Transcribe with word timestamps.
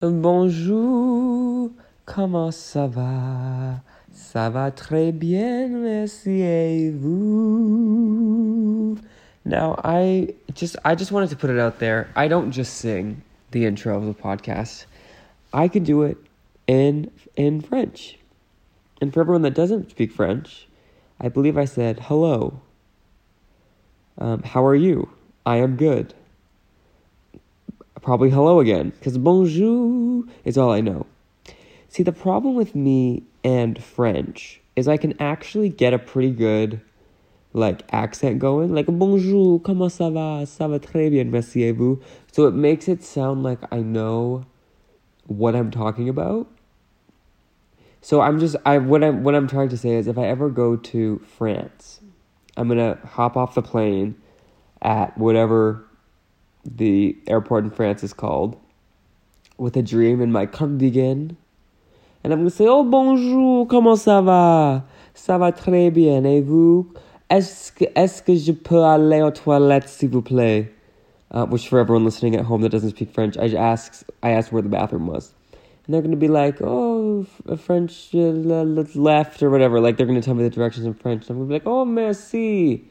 Bonjour, 0.00 1.72
comment 2.04 2.52
ça 2.52 2.86
va? 2.86 3.80
Ça 4.12 4.48
va 4.48 4.70
très 4.70 5.10
bien, 5.10 5.66
merci 5.66 6.40
et 6.40 6.92
vous? 6.92 8.96
Now, 9.44 9.74
I 9.82 10.36
just 10.54 10.76
I 10.84 10.94
just 10.94 11.10
wanted 11.10 11.30
to 11.30 11.36
put 11.36 11.50
it 11.50 11.58
out 11.58 11.80
there. 11.80 12.06
I 12.14 12.28
don't 12.28 12.52
just 12.52 12.74
sing 12.74 13.22
the 13.50 13.66
intro 13.66 13.96
of 13.96 14.06
the 14.06 14.14
podcast. 14.14 14.86
I 15.52 15.66
can 15.66 15.82
do 15.82 16.04
it 16.04 16.16
in 16.68 17.10
in 17.34 17.60
French. 17.60 18.20
And 19.02 19.12
for 19.12 19.20
everyone 19.20 19.42
that 19.42 19.54
doesn't 19.54 19.90
speak 19.90 20.12
French, 20.12 20.68
I 21.20 21.28
believe 21.28 21.58
I 21.58 21.64
said 21.64 21.98
hello. 22.04 22.60
Um, 24.16 24.44
how 24.44 24.64
are 24.64 24.76
you? 24.76 25.08
I 25.44 25.56
am 25.56 25.74
good. 25.74 26.14
Probably 28.08 28.30
hello 28.30 28.58
again, 28.58 28.88
because 28.98 29.18
bonjour 29.18 30.24
is 30.42 30.56
all 30.56 30.72
I 30.72 30.80
know. 30.80 31.04
See, 31.90 32.02
the 32.02 32.10
problem 32.10 32.54
with 32.54 32.74
me 32.74 33.24
and 33.44 33.84
French 33.84 34.62
is 34.76 34.88
I 34.88 34.96
can 34.96 35.14
actually 35.20 35.68
get 35.68 35.92
a 35.92 35.98
pretty 35.98 36.30
good 36.30 36.80
like 37.52 37.82
accent 37.92 38.38
going, 38.38 38.74
like 38.74 38.86
bonjour, 38.86 39.60
comment 39.60 39.90
ça 39.90 40.10
va? 40.10 40.46
Ça 40.46 40.70
va 40.70 40.78
très 40.78 41.10
bien, 41.10 41.26
merci 41.26 41.70
vous. 41.70 42.00
So 42.32 42.46
it 42.46 42.54
makes 42.54 42.88
it 42.88 43.04
sound 43.04 43.42
like 43.42 43.58
I 43.70 43.82
know 43.82 44.46
what 45.26 45.54
I'm 45.54 45.70
talking 45.70 46.08
about. 46.08 46.46
So 48.00 48.22
I'm 48.22 48.40
just 48.40 48.56
I 48.64 48.78
what 48.78 49.04
I'm 49.04 49.22
what 49.22 49.34
I'm 49.34 49.46
trying 49.46 49.68
to 49.68 49.76
say 49.76 49.96
is 49.96 50.08
if 50.08 50.16
I 50.16 50.24
ever 50.28 50.48
go 50.48 50.76
to 50.76 51.18
France, 51.36 52.00
I'm 52.56 52.68
gonna 52.68 52.98
hop 53.04 53.36
off 53.36 53.54
the 53.54 53.60
plane 53.60 54.14
at 54.80 55.18
whatever 55.18 55.84
the 56.76 57.16
airport 57.26 57.64
in 57.64 57.70
France 57.70 58.02
is 58.02 58.12
called 58.12 58.56
with 59.56 59.76
a 59.76 59.82
dream 59.82 60.20
in 60.20 60.30
my 60.30 60.46
cardigan. 60.46 61.36
And 62.22 62.32
I'm 62.32 62.40
gonna 62.40 62.50
say, 62.50 62.66
Oh 62.66 62.84
bonjour, 62.84 63.66
comment 63.66 63.96
ça 63.96 64.22
va? 64.22 64.84
Ça 65.14 65.38
va 65.38 65.52
très 65.52 65.92
bien, 65.92 66.24
et 66.24 66.40
vous? 66.40 66.86
Est-ce 67.30 67.72
que, 67.72 67.84
est 67.94 68.24
que 68.24 68.34
je 68.34 68.52
peux 68.52 68.82
aller 68.82 69.20
aux 69.20 69.30
toilettes, 69.30 69.88
s'il 69.88 70.10
vous 70.10 70.22
plaît? 70.22 70.70
Uh, 71.30 71.44
which 71.44 71.68
for 71.68 71.78
everyone 71.78 72.04
listening 72.04 72.34
at 72.34 72.44
home 72.44 72.62
that 72.62 72.70
doesn't 72.70 72.90
speak 72.90 73.12
French, 73.12 73.36
I 73.36 73.48
asked, 73.48 74.04
I 74.22 74.30
asked 74.30 74.50
where 74.50 74.62
the 74.62 74.70
bathroom 74.70 75.06
was. 75.06 75.34
And 75.84 75.94
they're 75.94 76.00
going 76.00 76.12
to 76.12 76.16
be 76.16 76.28
like, 76.28 76.60
oh, 76.62 77.26
French 77.56 78.14
uh, 78.14 78.18
left 78.18 79.42
or 79.42 79.50
whatever. 79.50 79.80
Like, 79.80 79.96
they're 79.96 80.06
going 80.06 80.20
to 80.20 80.24
tell 80.24 80.34
me 80.34 80.42
the 80.42 80.50
directions 80.50 80.86
in 80.86 80.94
French. 80.94 81.22
And 81.22 81.30
I'm 81.30 81.36
going 81.36 81.48
to 81.48 81.52
be 81.52 81.54
like, 81.54 81.66
oh, 81.66 81.84
merci. 81.84 82.84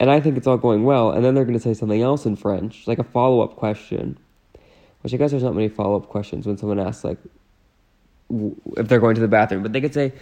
And 0.00 0.10
I 0.10 0.18
think 0.18 0.36
it's 0.36 0.46
all 0.46 0.56
going 0.56 0.82
well. 0.82 1.12
And 1.12 1.24
then 1.24 1.34
they're 1.34 1.44
going 1.44 1.58
to 1.58 1.62
say 1.62 1.74
something 1.74 2.02
else 2.02 2.26
in 2.26 2.34
French, 2.34 2.88
like 2.88 2.98
a 2.98 3.04
follow 3.04 3.42
up 3.42 3.54
question. 3.54 4.18
Which 5.02 5.14
I 5.14 5.16
guess 5.16 5.30
there's 5.30 5.42
not 5.42 5.54
many 5.54 5.68
follow 5.68 5.96
up 5.96 6.08
questions 6.08 6.46
when 6.46 6.56
someone 6.58 6.80
asks, 6.80 7.04
like, 7.04 7.18
if 8.76 8.88
they're 8.88 8.98
going 8.98 9.14
to 9.14 9.20
the 9.20 9.28
bathroom. 9.28 9.62
But 9.62 9.72
they 9.72 9.80
could 9.80 9.94
say, 9.94 10.12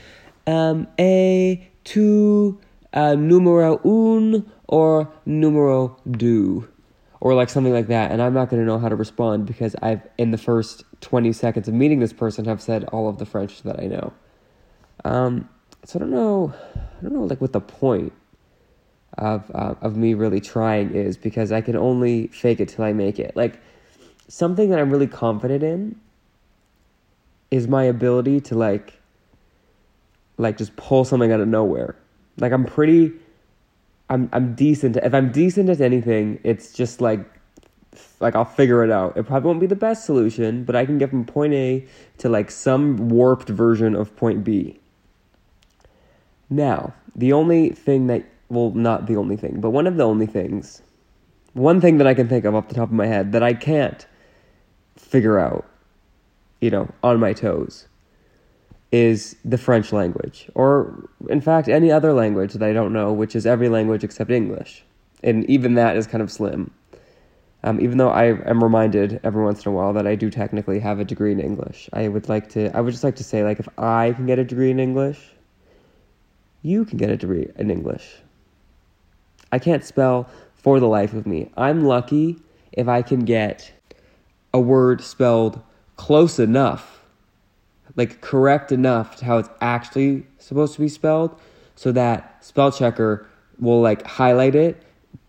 um, 0.47 0.87
a, 0.99 1.67
two, 1.85 2.61
uh, 2.93 3.15
numero 3.15 3.81
un 3.85 4.51
or 4.67 5.13
numero 5.27 5.97
deux 6.11 6.69
or 7.21 7.35
like 7.35 7.49
something 7.49 7.73
like 7.73 7.89
that 7.89 8.11
and 8.11 8.23
i'm 8.23 8.33
not 8.33 8.49
going 8.49 8.61
to 8.61 8.67
know 8.67 8.79
how 8.79 8.89
to 8.89 8.97
respond 8.97 9.47
because 9.47 9.75
i've 9.83 10.01
in 10.17 10.31
the 10.31 10.39
first 10.39 10.85
20 11.01 11.33
seconds 11.33 11.69
of 11.69 11.75
meeting 11.75 12.01
this 12.01 12.13
person 12.13 12.45
have 12.45 12.61
said 12.61 12.85
all 12.85 13.09
of 13.09 13.19
the 13.19 13.27
french 13.27 13.63
that 13.63 13.79
i 13.81 13.87
know 13.87 14.13
um, 15.05 15.49
so 15.85 15.99
i 15.99 16.01
don't 16.01 16.11
know 16.11 16.53
i 16.77 17.03
don't 17.03 17.13
know 17.13 17.25
like 17.25 17.41
what 17.41 17.53
the 17.53 17.61
point 17.61 18.13
of 19.19 19.51
uh, 19.55 19.75
of 19.81 19.97
me 19.97 20.15
really 20.15 20.41
trying 20.41 20.95
is 20.95 21.17
because 21.17 21.53
i 21.53 21.61
can 21.61 21.77
only 21.77 22.29
fake 22.29 22.61
it 22.61 22.69
till 22.69 22.85
i 22.85 22.93
make 22.93 23.19
it 23.19 23.37
like 23.37 23.61
something 24.29 24.71
that 24.71 24.79
i'm 24.79 24.91
really 24.91 25.07
confident 25.07 25.63
in 25.63 26.01
is 27.51 27.67
my 27.67 27.85
ability 27.85 28.41
to 28.41 28.55
like 28.55 28.95
like 30.37 30.57
just 30.57 30.75
pull 30.77 31.05
something 31.05 31.33
out 31.33 31.41
of 31.41 31.49
nowhere 31.49 31.97
like 32.41 32.53
I'm 32.53 32.65
pretty 32.65 33.13
I'm 34.11 34.29
I'm 34.33 34.55
decent. 34.55 34.97
If 34.97 35.15
I'm 35.15 35.31
decent 35.33 35.69
at 35.69 35.81
anything, 35.81 36.41
it's 36.45 36.73
just 36.73 37.01
like 37.01 37.21
like 38.21 38.35
I'll 38.35 38.45
figure 38.45 38.85
it 38.85 38.91
out. 38.91 39.17
It 39.17 39.25
probably 39.25 39.49
won't 39.49 39.61
be 39.61 39.67
the 39.67 39.77
best 39.77 40.05
solution, 40.05 40.65
but 40.65 40.77
I 40.77 40.87
can 40.87 40.99
get 40.99 41.11
from 41.11 41.25
point 41.25 41.55
A 41.55 41.87
to 42.19 42.29
like 42.29 42.51
some 42.51 43.09
warped 43.09 43.49
version 43.49 43.95
of 43.95 44.15
point 44.17 44.45
B. 44.45 44.79
Now, 46.51 46.95
the 47.15 47.33
only 47.33 47.71
thing 47.71 48.07
that 48.07 48.25
well, 48.49 48.71
not 48.71 49.07
the 49.07 49.17
only 49.17 49.37
thing, 49.37 49.61
but 49.61 49.71
one 49.71 49.87
of 49.87 49.97
the 49.97 50.05
only 50.05 50.27
things, 50.27 50.83
one 51.53 51.81
thing 51.81 51.99
that 51.99 52.07
I 52.07 52.15
can 52.15 52.29
think 52.29 52.45
of 52.45 52.55
off 52.55 52.69
the 52.69 52.75
top 52.75 52.89
of 52.89 52.95
my 52.95 53.07
head 53.07 53.33
that 53.33 53.43
I 53.43 53.55
can't 53.55 54.07
figure 54.97 55.39
out, 55.39 55.67
you 56.61 56.71
know, 56.71 56.89
on 57.03 57.21
my 57.21 57.33
toes 57.33 57.87
is 58.91 59.37
the 59.45 59.59
French 59.59 59.93
language, 59.93 60.51
or 60.55 61.09
in 61.29 61.41
fact, 61.41 61.69
any 61.69 61.91
other 61.93 62.13
language 62.13 62.55
that 62.55 62.63
I 62.63 62.73
don't 62.73 62.93
know, 62.93 63.13
which 63.13 63.37
is 63.37 63.47
every 63.47 63.69
language 63.69 64.03
except 64.03 64.31
English. 64.31 64.83
And 65.23 65.49
even 65.51 65.75
that 65.75 65.97
is 65.97 66.07
kind 66.07 66.23
of 66.23 66.33
slim. 66.33 66.71
Um, 67.65 67.81
even 67.81 67.99
though 67.99 68.09
I 68.09 68.27
am 68.49 68.63
reminded 68.63 69.21
every 69.25 69.45
once 69.45 69.67
in 69.67 69.73
a 69.73 69.75
while 69.75 69.93
that 69.95 70.07
I 70.07 70.15
do 70.15 70.31
technically 70.31 70.79
have 70.79 71.01
a 71.01 71.05
degree 71.05 71.33
in 71.33 71.41
English, 71.41 71.91
I 71.93 72.07
would 72.07 72.29
like 72.29 72.51
to, 72.51 72.75
I 72.75 72.81
would 72.81 72.93
just 72.93 73.05
like 73.05 73.17
to 73.17 73.25
say, 73.25 73.43
like, 73.43 73.59
if 73.59 73.69
I 73.77 74.13
can 74.13 74.27
get 74.27 74.39
a 74.39 74.45
degree 74.45 74.71
in 74.71 74.79
English, 74.79 75.19
you 76.63 76.85
can 76.85 76.99
get 76.99 77.11
a 77.11 77.17
degree 77.17 77.51
in 77.57 77.71
English. 77.71 78.23
I 79.53 79.59
can't 79.59 79.85
spell 79.85 80.29
for 80.55 80.81
the 80.81 80.89
life 80.89 81.13
of 81.15 81.27
me. 81.27 81.51
I'm 81.57 81.85
lucky 81.85 82.37
if 82.73 82.89
I 82.89 83.03
can 83.03 83.25
get 83.25 83.73
a 84.53 84.61
word 84.61 85.03
spelled 85.03 85.61
close 85.97 86.39
enough 86.39 86.99
like 87.99 88.21
correct 88.21 88.71
enough 88.73 89.17
to 89.17 89.25
how 89.25 89.39
it's 89.39 89.51
actually 89.61 90.25
supposed 90.39 90.75
to 90.75 90.81
be 90.81 90.89
spelled 90.89 91.39
so 91.75 91.93
that 91.93 92.43
spell 92.43 92.71
checker 92.71 93.27
will 93.59 93.81
like 93.81 94.07
highlight 94.07 94.55
it, 94.55 94.83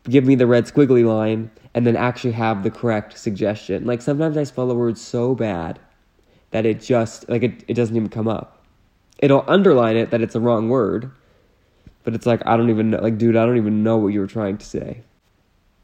give 0.03 0.23
me 0.23 0.35
the 0.35 0.45
red 0.47 0.65
squiggly 0.65 1.03
line, 1.03 1.49
and 1.73 1.85
then 1.85 1.95
actually 1.95 2.31
have 2.31 2.63
the 2.63 2.69
correct 2.69 3.17
suggestion. 3.17 3.85
Like 3.85 4.03
sometimes 4.03 4.37
I 4.37 4.43
spell 4.43 4.69
a 4.69 4.75
word 4.75 4.97
so 4.97 5.33
bad 5.33 5.79
that 6.51 6.65
it 6.65 6.79
just 6.79 7.27
like 7.27 7.41
it, 7.41 7.63
it 7.67 7.73
doesn't 7.73 7.95
even 7.95 8.09
come 8.09 8.27
up. 8.27 8.63
It'll 9.17 9.43
underline 9.47 9.97
it 9.97 10.11
that 10.11 10.21
it's 10.21 10.35
a 10.35 10.39
wrong 10.39 10.69
word, 10.69 11.11
but 12.09 12.15
it's 12.15 12.25
like 12.25 12.41
I 12.47 12.57
don't 12.57 12.71
even 12.71 12.89
know 12.89 12.97
like 12.97 13.19
dude, 13.19 13.35
I 13.35 13.45
don't 13.45 13.57
even 13.57 13.83
know 13.83 13.97
what 13.97 14.07
you 14.07 14.19
were 14.19 14.25
trying 14.25 14.57
to 14.57 14.65
say. 14.65 15.03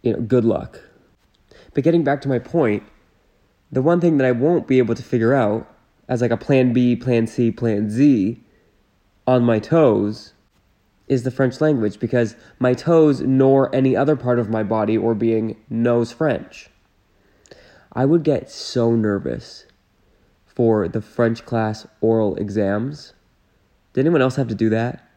You 0.01 0.13
know, 0.13 0.21
good 0.21 0.43
luck. 0.43 0.81
But 1.75 1.83
getting 1.83 2.03
back 2.03 2.19
to 2.21 2.27
my 2.27 2.39
point, 2.39 2.81
the 3.71 3.83
one 3.83 4.01
thing 4.01 4.17
that 4.17 4.25
I 4.25 4.31
won't 4.31 4.67
be 4.67 4.79
able 4.79 4.95
to 4.95 5.03
figure 5.03 5.35
out 5.35 5.71
as 6.09 6.23
like 6.23 6.31
a 6.31 6.37
plan 6.37 6.73
B, 6.73 6.95
plan 6.95 7.27
C, 7.27 7.51
plan 7.51 7.91
Z 7.91 8.41
on 9.27 9.43
my 9.43 9.59
toes 9.59 10.33
is 11.07 11.21
the 11.21 11.29
French 11.29 11.61
language 11.61 11.99
because 11.99 12.35
my 12.57 12.73
toes 12.73 13.21
nor 13.21 13.73
any 13.75 13.95
other 13.95 14.15
part 14.15 14.39
of 14.39 14.49
my 14.49 14.63
body 14.63 14.97
or 14.97 15.13
being 15.13 15.55
knows 15.69 16.11
French. 16.11 16.71
I 17.93 18.05
would 18.05 18.23
get 18.23 18.49
so 18.49 18.95
nervous 18.95 19.67
for 20.47 20.87
the 20.87 21.01
French 21.01 21.45
class 21.45 21.85
oral 22.01 22.35
exams. 22.37 23.13
Did 23.93 24.07
anyone 24.07 24.23
else 24.23 24.37
have 24.37 24.47
to 24.47 24.55
do 24.55 24.69
that? 24.69 25.07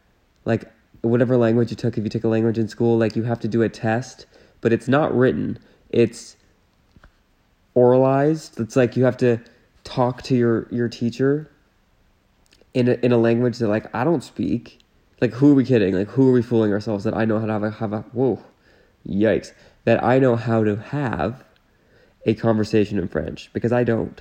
Like 0.45 0.71
whatever 1.03 1.37
language 1.37 1.71
you 1.71 1.77
took, 1.77 1.97
if 1.97 2.05
you 2.05 2.11
took 2.11 2.25
a 2.25 2.29
language 2.29 2.59
in 2.59 2.69
school, 2.69 2.99
like 2.99 3.17
you 3.17 3.25
have 3.25 3.41
to 3.41 3.49
do 3.49 3.63
a 3.63 3.69
test, 3.69 4.27
but 4.61 4.73
it's 4.73 4.89
not 4.89 5.17
written. 5.17 5.59
It's 5.91 6.37
oralized. 7.75 8.59
It's 8.61 8.77
like 8.77 8.97
you 8.97 9.05
have 9.05 9.17
to 9.19 9.41
talk 9.85 10.23
to 10.23 10.37
your 10.37 10.69
your 10.71 10.89
teacher 10.89 11.51
in 12.75 12.89
a, 12.89 12.93
in 12.95 13.13
a 13.13 13.19
language 13.19 13.59
that 13.59 13.69
like 13.69 13.93
I 13.95 14.05
don't 14.05 14.23
speak. 14.23 14.81
Like 15.21 15.33
who 15.33 15.53
are 15.53 15.55
we 15.55 15.65
kidding? 15.65 15.95
Like 15.95 16.09
who 16.09 16.29
are 16.29 16.33
we 16.33 16.43
fooling 16.43 16.73
ourselves 16.73 17.05
that 17.05 17.17
I 17.17 17.25
know 17.25 17.39
how 17.39 17.47
to 17.47 17.53
have 17.53 17.63
a 17.63 17.71
have 17.71 17.93
a 17.93 18.01
whoa, 18.13 18.43
yikes! 19.07 19.53
That 19.85 20.03
I 20.03 20.19
know 20.19 20.37
how 20.37 20.65
to 20.65 20.77
have 20.77 21.45
a 22.27 22.35
conversation 22.35 22.99
in 22.99 23.09
French 23.09 23.51
because 23.53 23.73
I 23.73 23.85
don't. 23.85 24.21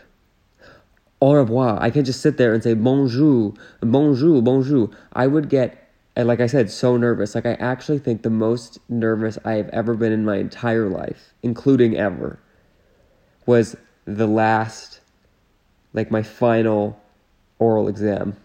Au 1.19 1.33
revoir. 1.33 1.81
I 1.81 1.89
can't 1.89 2.05
just 2.05 2.21
sit 2.21 2.37
there 2.37 2.53
and 2.53 2.63
say 2.63 2.75
bonjour, 2.75 3.53
bonjour, 3.81 4.41
bonjour. 4.41 4.89
I 5.13 5.25
would 5.25 5.49
get, 5.49 5.86
like 6.25 6.39
I 6.39 6.47
said, 6.47 6.71
so 6.71 6.97
nervous. 6.97 7.35
Like 7.35 7.45
I 7.45 7.53
actually 7.53 7.99
think 7.99 8.23
the 8.23 8.29
most 8.29 8.79
nervous 8.89 9.37
I 9.45 9.53
have 9.53 9.69
ever 9.69 9.93
been 9.93 10.11
in 10.11 10.25
my 10.25 10.37
entire 10.37 10.89
life, 10.89 11.33
including 11.43 11.95
ever, 11.95 12.39
was 13.45 13.75
the 14.05 14.27
last 14.27 15.01
like 15.93 16.09
my 16.11 16.23
final 16.23 16.99
oral 17.59 17.87
exam 17.87 18.35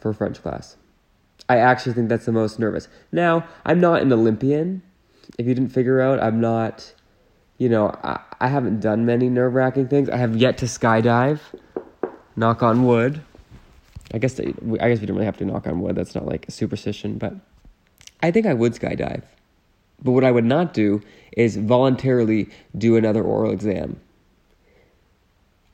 for 0.00 0.12
French 0.12 0.42
class. 0.42 0.76
I 1.48 1.58
actually 1.58 1.94
think 1.94 2.08
that's 2.08 2.26
the 2.26 2.32
most 2.32 2.58
nervous. 2.58 2.88
Now, 3.10 3.46
I'm 3.64 3.80
not 3.80 4.02
an 4.02 4.12
Olympian. 4.12 4.82
If 5.38 5.46
you 5.46 5.54
didn't 5.54 5.70
figure 5.70 6.00
out, 6.00 6.22
I'm 6.22 6.40
not, 6.40 6.94
you 7.58 7.68
know, 7.68 7.88
I, 8.04 8.20
I 8.40 8.48
haven't 8.48 8.80
done 8.80 9.04
many 9.04 9.28
nerve 9.28 9.54
wracking 9.54 9.88
things. 9.88 10.08
I 10.08 10.16
have 10.16 10.36
yet 10.36 10.58
to 10.58 10.66
skydive. 10.66 11.40
Knock 12.36 12.62
on 12.62 12.84
wood. 12.84 13.22
I 14.12 14.18
guess 14.18 14.38
I 14.40 14.44
guess 14.44 15.00
we 15.00 15.06
don't 15.06 15.16
really 15.16 15.24
have 15.24 15.38
to 15.38 15.44
knock 15.44 15.66
on 15.66 15.80
wood. 15.80 15.96
That's 15.96 16.14
not 16.14 16.26
like 16.26 16.48
a 16.48 16.50
superstition, 16.50 17.18
but 17.18 17.34
I 18.22 18.30
think 18.30 18.46
I 18.46 18.54
would 18.54 18.74
skydive. 18.74 19.22
But 20.02 20.12
what 20.12 20.24
I 20.24 20.30
would 20.30 20.44
not 20.44 20.74
do 20.74 21.02
is 21.32 21.56
voluntarily 21.56 22.48
do 22.76 22.96
another 22.96 23.22
oral 23.22 23.52
exam 23.52 24.00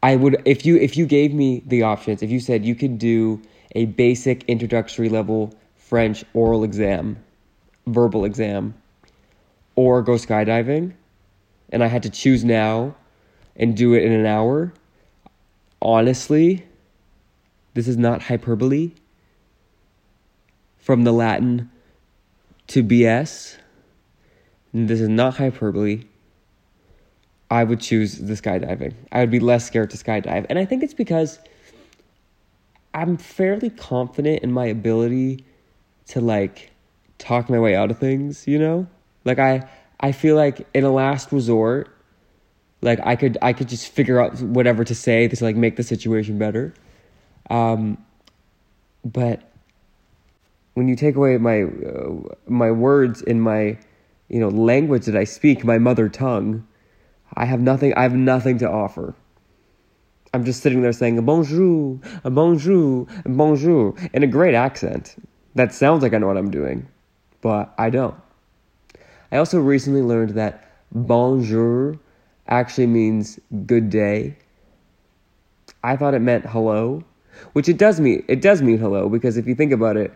I 0.02 0.16
would 0.16 0.42
if 0.44 0.64
you 0.66 0.76
if 0.76 0.96
you 0.96 1.06
gave 1.06 1.32
me 1.32 1.62
the 1.66 1.82
options, 1.82 2.22
if 2.22 2.30
you 2.30 2.40
said 2.40 2.64
you 2.64 2.74
could 2.74 2.98
do 2.98 3.40
a 3.74 3.86
basic 3.86 4.44
introductory 4.44 5.08
level 5.08 5.54
French 5.76 6.24
oral 6.34 6.64
exam, 6.64 7.16
verbal 7.86 8.24
exam, 8.24 8.74
or 9.74 10.02
go 10.02 10.12
skydiving, 10.12 10.92
and 11.70 11.82
I 11.82 11.86
had 11.86 12.02
to 12.04 12.10
choose 12.10 12.44
now 12.44 12.94
and 13.56 13.76
do 13.76 13.94
it 13.94 14.02
in 14.02 14.12
an 14.12 14.26
hour, 14.26 14.72
honestly, 15.80 16.65
this 17.76 17.86
is 17.86 17.98
not 17.98 18.22
hyperbole. 18.22 18.92
From 20.78 21.04
the 21.04 21.12
Latin 21.12 21.70
to 22.68 22.82
BS, 22.82 23.58
this 24.72 24.98
is 24.98 25.10
not 25.10 25.36
hyperbole. 25.36 26.04
I 27.50 27.64
would 27.64 27.80
choose 27.80 28.16
the 28.16 28.32
skydiving. 28.32 28.94
I 29.12 29.20
would 29.20 29.30
be 29.30 29.40
less 29.40 29.66
scared 29.66 29.90
to 29.90 29.98
skydive. 29.98 30.46
And 30.48 30.58
I 30.58 30.64
think 30.64 30.84
it's 30.84 30.94
because 30.94 31.38
I'm 32.94 33.18
fairly 33.18 33.68
confident 33.68 34.42
in 34.42 34.52
my 34.52 34.64
ability 34.64 35.44
to 36.06 36.22
like 36.22 36.70
talk 37.18 37.50
my 37.50 37.58
way 37.58 37.76
out 37.76 37.90
of 37.90 37.98
things, 37.98 38.48
you 38.48 38.58
know? 38.58 38.86
Like 39.26 39.38
I 39.38 39.68
I 40.00 40.12
feel 40.12 40.34
like 40.34 40.66
in 40.72 40.84
a 40.84 40.90
last 40.90 41.30
resort, 41.30 41.94
like 42.80 43.00
I 43.04 43.16
could 43.16 43.36
I 43.42 43.52
could 43.52 43.68
just 43.68 43.92
figure 43.92 44.18
out 44.18 44.40
whatever 44.40 44.82
to 44.82 44.94
say 44.94 45.28
to 45.28 45.44
like 45.44 45.56
make 45.56 45.76
the 45.76 45.82
situation 45.82 46.38
better. 46.38 46.72
Um 47.50 47.98
but 49.04 49.42
when 50.74 50.88
you 50.88 50.96
take 50.96 51.16
away 51.16 51.38
my 51.38 51.62
uh, 51.62 52.34
my 52.46 52.70
words 52.70 53.22
in 53.22 53.40
my 53.40 53.78
you 54.28 54.40
know 54.40 54.48
language 54.48 55.06
that 55.06 55.16
I 55.16 55.24
speak, 55.24 55.64
my 55.64 55.78
mother 55.78 56.08
tongue, 56.08 56.66
I 57.34 57.46
have 57.46 57.60
nothing 57.60 57.94
I 57.94 58.02
have 58.02 58.14
nothing 58.14 58.58
to 58.58 58.70
offer. 58.70 59.14
I'm 60.34 60.44
just 60.44 60.62
sitting 60.62 60.82
there 60.82 60.92
saying 60.92 61.24
bonjour, 61.24 61.98
bonjour, 62.24 63.06
bonjour 63.24 63.94
in 64.12 64.22
a 64.22 64.26
great 64.26 64.54
accent. 64.54 65.16
That 65.54 65.72
sounds 65.72 66.02
like 66.02 66.12
I 66.12 66.18
know 66.18 66.26
what 66.26 66.36
I'm 66.36 66.50
doing, 66.50 66.86
but 67.40 67.72
I 67.78 67.88
don't. 67.88 68.14
I 69.32 69.38
also 69.38 69.60
recently 69.60 70.02
learned 70.02 70.30
that 70.30 70.70
bonjour 70.92 71.98
actually 72.48 72.86
means 72.86 73.40
good 73.64 73.88
day. 73.88 74.36
I 75.82 75.96
thought 75.96 76.12
it 76.12 76.20
meant 76.20 76.44
hello, 76.44 77.02
which 77.52 77.68
it 77.68 77.78
does 77.78 78.00
mean. 78.00 78.24
It 78.28 78.40
does 78.40 78.62
mean 78.62 78.78
hello 78.78 79.08
because 79.08 79.36
if 79.36 79.46
you 79.46 79.54
think 79.54 79.72
about 79.72 79.96
it, 79.96 80.12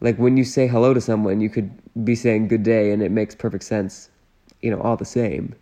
like 0.00 0.16
when 0.16 0.36
you 0.36 0.44
say 0.44 0.66
hello 0.66 0.94
to 0.94 1.00
someone, 1.00 1.40
you 1.40 1.48
could 1.48 1.70
be 2.04 2.14
saying 2.14 2.48
good 2.48 2.62
day 2.62 2.92
and 2.92 3.02
it 3.02 3.10
makes 3.10 3.34
perfect 3.34 3.64
sense, 3.64 4.10
you 4.60 4.70
know, 4.70 4.80
all 4.80 4.96
the 4.96 5.04
same. 5.04 5.54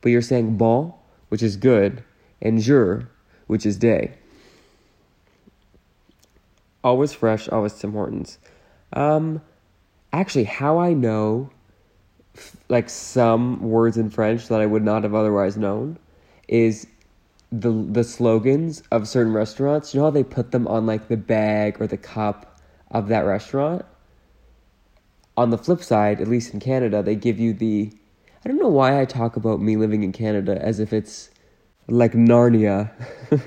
But 0.00 0.10
you're 0.10 0.22
saying 0.22 0.56
bon, 0.56 0.92
which 1.28 1.42
is 1.42 1.56
good, 1.56 2.02
and 2.40 2.60
jour, 2.60 3.08
which 3.46 3.64
is 3.64 3.76
day. 3.76 4.14
Always 6.84 7.12
fresh, 7.12 7.48
always 7.48 7.74
Tim 7.74 7.92
Hortons. 7.92 8.38
Um, 8.92 9.40
actually, 10.12 10.44
how 10.44 10.78
I 10.78 10.92
know 10.92 11.50
like 12.68 12.88
some 12.88 13.60
words 13.62 13.96
in 13.96 14.10
French 14.10 14.48
that 14.48 14.60
I 14.60 14.66
would 14.66 14.82
not 14.82 15.02
have 15.02 15.14
otherwise 15.14 15.56
known 15.56 15.98
is 16.48 16.86
the 17.52 17.70
the 17.70 18.02
slogans 18.02 18.82
of 18.90 19.06
certain 19.06 19.32
restaurants. 19.32 19.94
You 19.94 20.00
know 20.00 20.06
how 20.06 20.10
they 20.10 20.24
put 20.24 20.50
them 20.50 20.66
on 20.66 20.86
like 20.86 21.08
the 21.08 21.16
bag 21.16 21.80
or 21.80 21.86
the 21.86 21.98
cup 21.98 22.60
of 22.90 23.08
that 23.08 23.20
restaurant? 23.20 23.84
On 25.36 25.50
the 25.50 25.58
flip 25.58 25.82
side, 25.82 26.20
at 26.20 26.28
least 26.28 26.52
in 26.52 26.60
Canada, 26.60 27.02
they 27.02 27.14
give 27.14 27.38
you 27.38 27.52
the 27.52 27.92
I 28.44 28.48
don't 28.48 28.58
know 28.58 28.68
why 28.68 29.00
I 29.00 29.04
talk 29.04 29.36
about 29.36 29.60
me 29.60 29.76
living 29.76 30.02
in 30.02 30.12
Canada 30.12 30.60
as 30.60 30.80
if 30.80 30.92
it's 30.92 31.30
like 31.88 32.12
Narnia. 32.12 32.90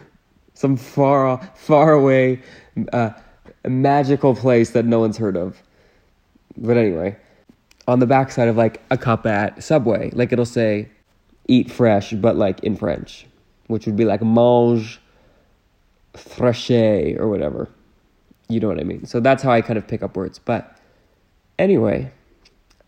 Some 0.54 0.78
far 0.78 1.51
far 1.56 1.92
away 1.92 2.42
uh, 2.94 3.10
magical 3.68 4.36
place 4.36 4.69
that 4.72 4.86
no 4.86 5.00
one's 5.00 5.18
heard 5.18 5.36
of. 5.36 5.62
But 6.56 6.78
anyway, 6.78 7.18
on 7.88 8.00
the 8.00 8.08
backside 8.08 8.48
of 8.48 8.56
like 8.56 8.81
a 8.90 8.98
cup 8.98 9.25
at 9.25 9.63
Subway. 9.63 10.12
Like 10.12 10.31
it'll 10.31 10.46
say 10.46 10.90
eat 11.48 11.72
fresh, 11.72 12.13
but 12.13 12.36
like 12.36 12.62
in 12.62 12.75
French, 12.75 13.28
which 13.67 13.85
would 13.85 13.95
be 13.95 14.06
like 14.06 14.21
mange 14.21 15.00
fraîche 16.13 17.19
or 17.19 17.27
whatever. 17.27 17.69
You 18.47 18.59
know 18.59 18.67
what 18.67 18.79
I 18.79 18.83
mean? 18.83 19.06
So 19.06 19.19
that's 19.19 19.41
how 19.41 19.51
I 19.51 19.62
kind 19.62 19.77
of 19.77 19.88
pick 19.88 20.03
up 20.03 20.15
words. 20.15 20.39
But 20.39 20.77
anyway, 21.57 22.12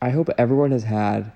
I 0.02 0.10
hope 0.10 0.30
everyone 0.38 0.72
has 0.72 0.84
had 0.84 1.32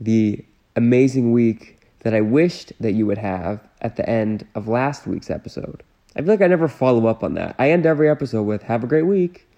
the 0.00 0.44
amazing 0.76 1.32
week 1.32 1.80
that 2.00 2.14
I 2.14 2.20
wished 2.20 2.72
that 2.80 2.92
you 2.92 3.06
would 3.06 3.18
have 3.18 3.60
at 3.80 3.96
the 3.96 4.08
end 4.08 4.46
of 4.54 4.68
last 4.68 5.06
week's 5.06 5.30
episode. 5.30 5.82
I 6.14 6.20
feel 6.20 6.28
like 6.28 6.42
I 6.42 6.46
never 6.46 6.68
follow 6.68 7.06
up 7.06 7.24
on 7.24 7.34
that. 7.34 7.56
I 7.58 7.70
end 7.70 7.86
every 7.86 8.08
episode 8.08 8.42
with 8.42 8.62
have 8.64 8.84
a 8.84 8.86
great 8.86 9.06
week. 9.06 9.48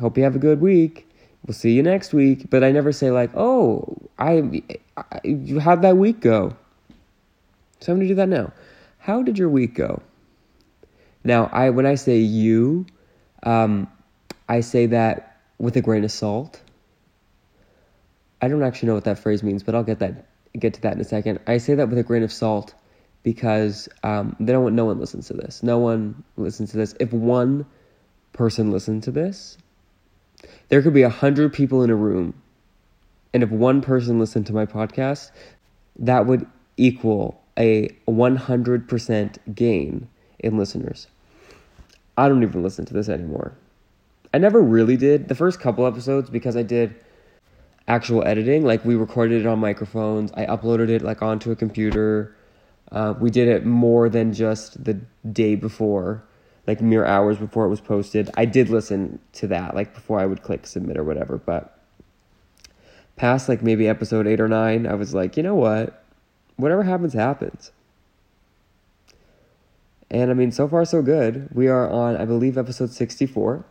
Hope 0.00 0.16
you 0.16 0.24
have 0.24 0.36
a 0.36 0.40
good 0.40 0.60
week 0.60 1.08
we'll 1.46 1.54
see 1.54 1.72
you 1.72 1.82
next 1.82 2.12
week. 2.12 2.50
But 2.50 2.64
I 2.64 2.70
never 2.70 2.92
say 2.92 3.10
like, 3.10 3.30
oh, 3.34 3.96
I, 4.18 4.62
I 4.96 5.20
how'd 5.60 5.82
that 5.82 5.96
week 5.96 6.20
go? 6.20 6.56
So 7.80 7.92
I'm 7.92 7.98
gonna 7.98 8.08
do 8.08 8.14
that 8.16 8.28
now. 8.28 8.52
How 8.98 9.22
did 9.22 9.38
your 9.38 9.48
week 9.48 9.74
go? 9.74 10.02
Now, 11.24 11.48
I 11.52 11.70
when 11.70 11.86
I 11.86 11.94
say 11.94 12.18
you, 12.18 12.86
um, 13.42 13.88
I 14.48 14.60
say 14.60 14.86
that 14.86 15.40
with 15.58 15.76
a 15.76 15.80
grain 15.80 16.04
of 16.04 16.12
salt. 16.12 16.60
I 18.40 18.48
don't 18.48 18.62
actually 18.62 18.88
know 18.88 18.94
what 18.94 19.04
that 19.04 19.18
phrase 19.18 19.42
means, 19.42 19.62
but 19.62 19.74
I'll 19.74 19.84
get 19.84 19.98
that 19.98 20.26
get 20.58 20.74
to 20.74 20.80
that 20.82 20.94
in 20.94 21.00
a 21.00 21.04
second. 21.04 21.40
I 21.46 21.58
say 21.58 21.74
that 21.74 21.88
with 21.88 21.98
a 21.98 22.02
grain 22.02 22.22
of 22.22 22.32
salt 22.32 22.74
because 23.22 23.88
um, 24.02 24.36
they 24.40 24.52
don't 24.52 24.62
want 24.62 24.74
no 24.74 24.84
one 24.84 24.98
listens 24.98 25.26
to 25.28 25.34
this. 25.34 25.62
No 25.62 25.78
one 25.78 26.22
listens 26.36 26.70
to 26.70 26.76
this. 26.76 26.94
If 27.00 27.12
one 27.12 27.66
person 28.32 28.70
listened 28.70 29.02
to 29.04 29.10
this, 29.10 29.58
there 30.68 30.82
could 30.82 30.94
be 30.94 31.02
a 31.02 31.10
hundred 31.10 31.52
people 31.52 31.82
in 31.82 31.90
a 31.90 31.96
room, 31.96 32.40
and 33.34 33.42
if 33.42 33.50
one 33.50 33.80
person 33.80 34.18
listened 34.18 34.46
to 34.46 34.52
my 34.52 34.66
podcast, 34.66 35.30
that 35.98 36.26
would 36.26 36.46
equal 36.76 37.42
a 37.58 37.88
100% 38.06 39.54
gain 39.54 40.08
in 40.38 40.56
listeners. 40.56 41.08
I 42.16 42.28
don't 42.28 42.42
even 42.42 42.62
listen 42.62 42.84
to 42.86 42.94
this 42.94 43.08
anymore. 43.08 43.52
I 44.32 44.38
never 44.38 44.60
really 44.60 44.96
did. 44.96 45.28
The 45.28 45.34
first 45.34 45.60
couple 45.60 45.86
episodes 45.86 46.30
because 46.30 46.56
I 46.56 46.62
did 46.62 46.94
actual 47.86 48.24
editing, 48.26 48.64
like 48.64 48.84
we 48.84 48.94
recorded 48.94 49.40
it 49.40 49.46
on 49.46 49.58
microphones, 49.58 50.30
I 50.34 50.46
uploaded 50.46 50.90
it 50.90 51.02
like 51.02 51.22
onto 51.22 51.50
a 51.50 51.56
computer. 51.56 52.36
Uh, 52.92 53.14
we 53.18 53.30
did 53.30 53.48
it 53.48 53.66
more 53.66 54.08
than 54.08 54.32
just 54.32 54.84
the 54.84 55.00
day 55.32 55.54
before 55.54 56.22
like 56.68 56.82
mere 56.82 57.06
hours 57.06 57.38
before 57.38 57.64
it 57.64 57.70
was 57.70 57.80
posted. 57.80 58.30
I 58.36 58.44
did 58.44 58.68
listen 58.68 59.18
to 59.32 59.46
that, 59.46 59.74
like 59.74 59.94
before 59.94 60.20
I 60.20 60.26
would 60.26 60.42
click 60.42 60.66
submit 60.66 60.98
or 60.98 61.02
whatever, 61.02 61.38
but 61.38 61.82
past 63.16 63.48
like 63.48 63.62
maybe 63.62 63.88
episode 63.88 64.26
eight 64.26 64.38
or 64.38 64.48
nine, 64.48 64.86
I 64.86 64.94
was 64.94 65.14
like, 65.14 65.38
you 65.38 65.42
know 65.42 65.54
what? 65.54 66.04
Whatever 66.58 66.82
happens, 66.82 67.14
happens. 67.14 67.70
And 70.10 70.30
I 70.30 70.34
mean, 70.34 70.52
so 70.52 70.68
far, 70.68 70.84
so 70.84 71.02
good. 71.02 71.48
We 71.54 71.68
are 71.68 71.88
on, 71.88 72.16
I 72.16 72.24
believe, 72.24 72.58
episode 72.58 72.90
64, 72.90 73.64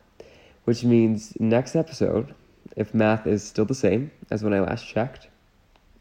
which 0.63 0.83
means 0.83 1.39
next 1.39 1.75
episode, 1.75 2.33
if 2.75 2.93
math 2.93 3.27
is 3.27 3.43
still 3.43 3.65
the 3.65 3.75
same 3.75 4.11
as 4.31 4.41
when 4.43 4.53
I 4.53 4.61
last 4.61 4.87
checked, 4.87 5.27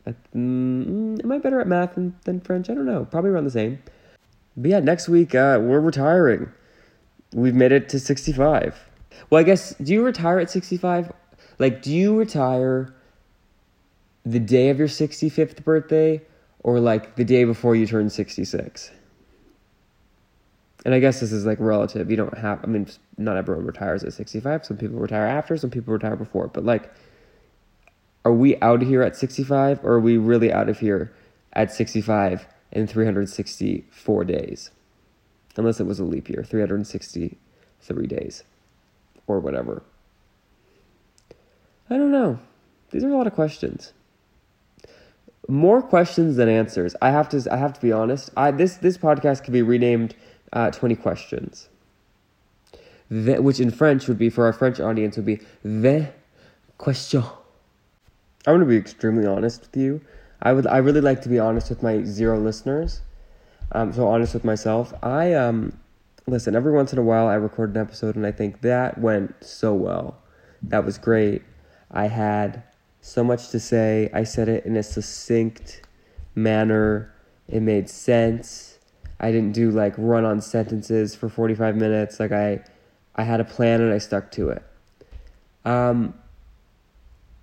I, 0.07 0.15
mm, 0.35 1.23
am 1.25 1.33
I 1.33 1.39
better 1.39 1.61
at 1.61 1.67
math 1.67 1.97
than, 1.97 2.15
than 2.25 2.41
French? 2.41 2.71
I 2.71 2.75
don't 2.75 2.87
know. 2.87 3.05
Probably 3.05 3.31
around 3.31 3.45
the 3.45 3.51
same. 3.51 3.83
But 4.57 4.71
yeah, 4.71 4.81
next 4.81 5.09
week, 5.09 5.35
uh, 5.35 5.59
we're 5.61 5.81
retiring 5.81 6.53
we've 7.35 7.55
made 7.55 7.73
it 7.73 7.89
to 7.89 7.99
65. 7.99 8.89
Well, 9.29 9.41
I 9.41 9.43
guess, 9.43 9.75
do 9.75 9.93
you 9.93 10.05
retire 10.05 10.39
at 10.39 10.51
65? 10.51 11.13
Like, 11.59 11.83
do 11.83 11.93
you 11.93 12.17
retire 12.17 12.95
the 14.25 14.39
day 14.39 14.71
of 14.71 14.79
your 14.79 14.89
65th 14.89 15.65
birthday 15.65 16.23
or 16.67 16.81
like 16.81 17.15
the 17.15 17.25
day 17.25 17.45
before 17.45 17.77
you 17.77 17.87
turn 17.87 18.11
66? 18.11 18.91
And 20.85 20.95
I 20.95 20.99
guess 20.99 21.21
this 21.21 21.31
is 21.33 21.47
like 21.47 21.59
relative. 21.61 22.11
You 22.11 22.17
don't 22.17 22.37
have, 22.37 22.63
I 22.63 22.67
mean, 22.67 22.89
not 23.17 23.37
everyone 23.37 23.65
retires 23.65 24.03
at 24.05 24.13
65. 24.13 24.67
Some 24.67 24.77
people 24.77 24.99
retire 24.99 25.27
after, 25.27 25.57
some 25.57 25.71
people 25.71 25.95
retire 25.95 26.17
before. 26.17 26.49
But 26.49 26.65
like, 26.65 26.93
are 28.25 28.33
we 28.33 28.61
out 28.61 28.83
of 28.83 28.89
here 28.89 29.03
at 29.03 29.17
65 29.17 29.85
or 29.85 29.95
are 29.95 30.01
we 30.01 30.17
really 30.17 30.53
out 30.53 30.69
of 30.69 30.81
here 30.81 31.15
at 31.53 31.73
65 31.73 32.47
in 32.73 32.87
364 32.87 34.25
days? 34.25 34.71
unless 35.59 35.81
it 35.81 35.87
was 35.87 35.99
a 35.99 36.05
leap 36.05 36.29
year, 36.29 36.45
363 36.45 38.07
days 38.07 38.45
or 39.27 39.41
whatever. 39.41 39.83
I 41.89 41.97
don't 41.97 42.11
know. 42.11 42.39
These 42.91 43.05
are 43.05 43.11
a 43.11 43.17
lot 43.17 43.27
of 43.27 43.35
questions. 43.35 43.93
More 45.49 45.83
questions 45.83 46.37
than 46.37 46.49
answers. 46.49 46.97
I 47.01 47.11
have 47.11 47.29
to. 47.31 47.47
I 47.51 47.57
have 47.57 47.73
to 47.75 47.81
be 47.81 47.93
honest. 47.93 48.31
I 48.37 48.51
this 48.51 48.77
this 48.77 48.99
podcast 48.99 49.45
could 49.45 49.53
be 49.53 49.63
renamed 49.63 50.15
uh, 50.53 50.71
"20 50.71 50.97
Questions," 50.97 51.69
the, 53.09 53.41
which 53.41 53.61
in 53.61 53.71
French 53.71 54.09
would 54.09 54.19
be 54.19 54.29
for 54.29 54.47
our 54.47 54.53
French 54.53 54.81
audience 54.81 55.17
would 55.17 55.27
be 55.27 55.41
"the 55.65 56.09
question." 56.79 57.23
I'm 58.47 58.61
to 58.61 58.67
be 58.67 58.77
extremely 58.77 59.27
honest 59.27 59.63
with 59.63 59.77
you. 59.77 60.01
I 60.43 60.53
would. 60.53 60.67
I 60.67 60.79
really 60.79 61.01
like 61.01 61.23
to 61.23 61.29
be 61.29 61.39
honest 61.39 61.71
with 61.71 61.83
my 61.83 62.03
zero 62.03 62.39
listeners. 62.39 63.03
I'm 63.73 63.93
so 63.93 64.07
honest 64.09 64.35
with 64.35 64.45
myself. 64.45 64.93
I 65.03 65.33
um 65.35 65.79
listen, 66.27 66.57
every 66.57 66.73
once 66.73 66.93
in 66.93 66.99
a 66.99 67.03
while 67.03 67.27
I 67.27 67.35
record 67.35 67.71
an 67.71 67.81
episode 67.81 68.17
and 68.17 68.27
I 68.27 68.33
think 68.33 68.61
that 68.63 68.99
went 68.99 69.35
so 69.41 69.75
well. 69.75 70.19
That 70.63 70.85
was 70.85 70.99
great. 70.99 71.43
I 71.91 72.09
had 72.09 72.63
so 73.07 73.23
much 73.23 73.51
to 73.51 73.61
say. 73.61 74.11
I 74.13 74.25
said 74.25 74.49
it 74.49 74.67
in 74.67 74.77
a 74.77 74.83
succinct 74.83 75.83
manner. 76.35 77.15
It 77.49 77.63
made 77.63 77.89
sense. 77.89 78.79
I 79.21 79.31
didn't 79.31 79.53
do 79.53 79.71
like 79.71 79.95
run 79.97 80.25
on 80.25 80.41
sentences 80.41 81.15
for 81.15 81.29
45 81.29 81.77
minutes. 81.77 82.19
Like 82.19 82.33
I 82.33 82.65
I 83.15 83.23
had 83.23 83.41
a 83.41 83.45
plan 83.45 83.81
and 83.81 83.93
I 83.93 83.99
stuck 83.99 84.33
to 84.33 84.51
it. 84.51 84.63
Um 85.65 86.15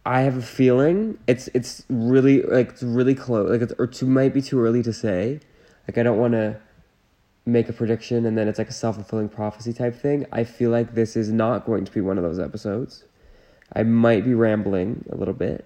I 0.06 0.22
have 0.22 0.36
a 0.36 0.42
feeling 0.42 1.18
it's 1.28 1.48
it's 1.54 1.84
really 1.88 2.42
like 2.42 2.72
it's 2.72 2.84
really 2.84 3.16
close. 3.16 3.50
Like 3.50 3.62
it's 3.62 3.74
or 3.80 3.88
too 3.88 4.06
might 4.06 4.34
be 4.34 4.42
too 4.42 4.60
early 4.60 4.84
to 4.84 4.92
say. 4.92 5.40
Like 5.88 5.98
I 5.98 6.04
don't 6.04 6.18
want 6.18 6.34
to 6.34 6.60
make 7.46 7.70
a 7.70 7.74
prediction 7.74 8.26
and 8.26 8.38
then 8.38 8.50
it's 8.50 8.60
like 8.60 8.70
a 8.70 8.74
self-fulfilling 8.74 9.30
prophecy 9.30 9.72
type 9.72 9.96
thing. 9.96 10.26
I 10.34 10.44
feel 10.44 10.72
like 10.72 10.94
this 10.94 11.16
is 11.16 11.32
not 11.32 11.66
going 11.66 11.86
to 11.86 11.92
be 11.92 12.02
one 12.02 12.18
of 12.18 12.24
those 12.26 12.40
episodes. 12.40 13.06
I 13.74 13.84
might 13.84 14.24
be 14.24 14.34
rambling 14.34 15.06
a 15.12 15.16
little 15.16 15.34
bit. 15.34 15.66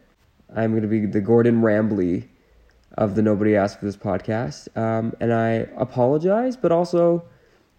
I'm 0.56 0.72
going 0.72 0.84
to 0.84 0.88
be 0.88 1.06
the 1.06 1.22
Gordon 1.22 1.62
Rambley 1.62 2.28
of 2.98 3.16
the 3.16 3.22
Nobody 3.22 3.56
Asked 3.56 3.80
for 3.80 3.86
This 3.86 3.98
podcast. 3.98 4.76
Um, 4.78 5.16
and 5.20 5.34
I 5.34 5.68
apologize, 5.78 6.56
but 6.56 6.72
also, 6.72 7.24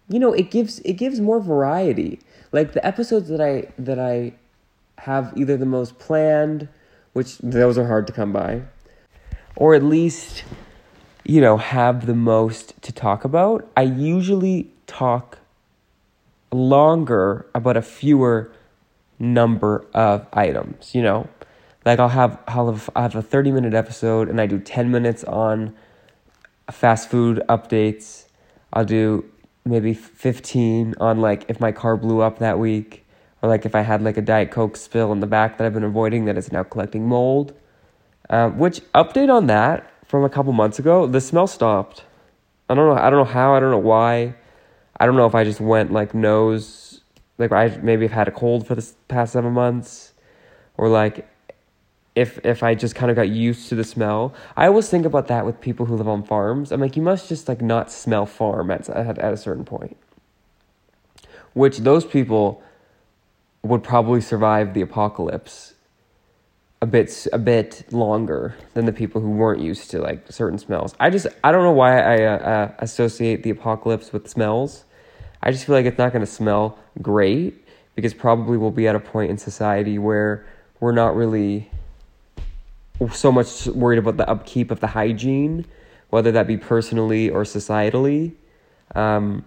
you 0.07 0.19
know, 0.19 0.33
it 0.33 0.51
gives 0.51 0.79
it 0.79 0.93
gives 0.93 1.19
more 1.19 1.39
variety. 1.39 2.19
Like 2.51 2.73
the 2.73 2.85
episodes 2.85 3.29
that 3.29 3.41
I 3.41 3.71
that 3.79 3.99
I 3.99 4.33
have 4.99 5.33
either 5.35 5.57
the 5.57 5.65
most 5.65 5.97
planned, 5.97 6.67
which 7.13 7.37
those 7.39 7.77
are 7.77 7.87
hard 7.87 8.05
to 8.07 8.13
come 8.13 8.31
by, 8.31 8.61
or 9.55 9.73
at 9.73 9.83
least 9.83 10.43
you 11.29 11.41
know, 11.41 11.57
have 11.57 12.07
the 12.07 12.15
most 12.15 12.81
to 12.81 12.91
talk 12.91 13.23
about. 13.23 13.69
I 13.77 13.83
usually 13.83 14.71
talk 14.87 15.37
longer 16.51 17.45
about 17.53 17.77
a 17.77 17.83
fewer 17.83 18.51
number 19.19 19.85
of 19.93 20.25
items, 20.33 20.95
you 20.95 21.01
know? 21.01 21.27
Like 21.85 21.99
I'll 21.99 22.09
have 22.09 22.39
I'll 22.47 22.71
have, 22.71 22.89
I 22.95 23.01
have 23.03 23.15
a 23.15 23.21
30 23.21 23.51
minute 23.51 23.73
episode 23.73 24.29
and 24.29 24.39
I 24.39 24.45
do 24.45 24.59
10 24.59 24.91
minutes 24.91 25.23
on 25.23 25.75
fast 26.71 27.09
food 27.09 27.41
updates. 27.47 28.25
I'll 28.73 28.85
do 28.85 29.25
maybe 29.65 29.93
15 29.93 30.95
on 30.99 31.21
like 31.21 31.45
if 31.49 31.59
my 31.59 31.71
car 31.71 31.97
blew 31.97 32.21
up 32.21 32.39
that 32.39 32.59
week 32.59 33.05
or 33.41 33.49
like 33.49 33.65
if 33.65 33.75
I 33.75 33.81
had 33.81 34.01
like 34.01 34.17
a 34.17 34.21
diet 34.21 34.51
coke 34.51 34.75
spill 34.75 35.11
in 35.11 35.19
the 35.19 35.27
back 35.27 35.57
that 35.57 35.65
I've 35.65 35.73
been 35.73 35.83
avoiding 35.83 36.25
that 36.25 36.37
is 36.37 36.51
now 36.51 36.63
collecting 36.63 37.07
mold. 37.07 37.53
Uh, 38.29 38.49
which 38.49 38.81
update 38.93 39.33
on 39.33 39.47
that 39.47 39.91
from 40.05 40.23
a 40.23 40.29
couple 40.29 40.53
months 40.53 40.79
ago, 40.79 41.07
the 41.07 41.21
smell 41.21 41.47
stopped. 41.47 42.03
I 42.69 42.75
don't 42.75 42.87
know. 42.87 43.01
I 43.01 43.09
don't 43.09 43.19
know 43.19 43.31
how. 43.31 43.55
I 43.55 43.59
don't 43.59 43.71
know 43.71 43.77
why. 43.77 44.35
I 44.99 45.05
don't 45.05 45.15
know 45.15 45.25
if 45.25 45.33
I 45.33 45.43
just 45.43 45.59
went 45.59 45.91
like 45.91 46.13
nose, 46.13 46.88
like 47.39 47.51
I 47.51 47.79
maybe 47.81 48.05
have 48.05 48.13
had 48.13 48.27
a 48.27 48.31
cold 48.31 48.67
for 48.67 48.75
the 48.75 48.87
past 49.07 49.33
seven 49.33 49.53
months, 49.53 50.13
or 50.77 50.89
like 50.89 51.27
if 52.15 52.37
if 52.45 52.61
I 52.63 52.75
just 52.75 52.95
kind 52.95 53.09
of 53.09 53.15
got 53.15 53.29
used 53.29 53.69
to 53.69 53.75
the 53.75 53.83
smell. 53.83 54.33
I 54.57 54.67
always 54.67 54.89
think 54.89 55.05
about 55.05 55.27
that 55.27 55.45
with 55.45 55.61
people 55.61 55.85
who 55.85 55.95
live 55.95 56.07
on 56.07 56.23
farms. 56.23 56.71
I'm 56.71 56.81
like, 56.81 56.95
you 56.95 57.01
must 57.01 57.29
just 57.29 57.47
like 57.47 57.61
not 57.61 57.91
smell 57.91 58.25
farm 58.25 58.69
at 58.69 58.89
at, 58.89 59.17
at 59.17 59.33
a 59.33 59.37
certain 59.37 59.65
point. 59.65 59.97
Which 61.53 61.79
those 61.79 62.05
people 62.05 62.61
would 63.63 63.83
probably 63.83 64.21
survive 64.21 64.73
the 64.73 64.81
apocalypse 64.81 65.75
a 66.81 66.85
bit 66.85 67.27
a 67.33 67.37
bit 67.37 67.85
longer 67.91 68.55
than 68.73 68.85
the 68.85 68.93
people 68.93 69.21
who 69.21 69.31
weren't 69.31 69.61
used 69.61 69.91
to 69.91 69.99
like 69.99 70.31
certain 70.31 70.57
smells. 70.57 70.95
I 70.99 71.09
just 71.09 71.27
I 71.43 71.51
don't 71.51 71.63
know 71.63 71.71
why 71.71 71.99
I 71.99 72.23
uh, 72.23 72.37
uh, 72.37 72.73
associate 72.79 73.43
the 73.43 73.49
apocalypse 73.49 74.13
with 74.13 74.27
smells. 74.29 74.85
I 75.41 75.51
just 75.51 75.65
feel 75.65 75.75
like 75.75 75.85
it's 75.85 75.97
not 75.97 76.11
going 76.11 76.25
to 76.25 76.31
smell 76.31 76.77
great 77.01 77.65
because 77.95 78.13
probably 78.13 78.57
we'll 78.57 78.71
be 78.71 78.87
at 78.87 78.95
a 78.95 78.99
point 78.99 79.31
in 79.31 79.37
society 79.37 79.97
where 79.97 80.45
we're 80.79 80.91
not 80.91 81.15
really 81.15 81.69
so 83.13 83.31
much 83.31 83.67
worried 83.67 83.99
about 83.99 84.17
the 84.17 84.29
upkeep 84.29 84.71
of 84.71 84.79
the 84.79 84.87
hygiene, 84.87 85.65
whether 86.09 86.31
that 86.31 86.47
be 86.47 86.57
personally 86.57 87.29
or 87.29 87.43
societally. 87.43 88.33
Um, 88.95 89.45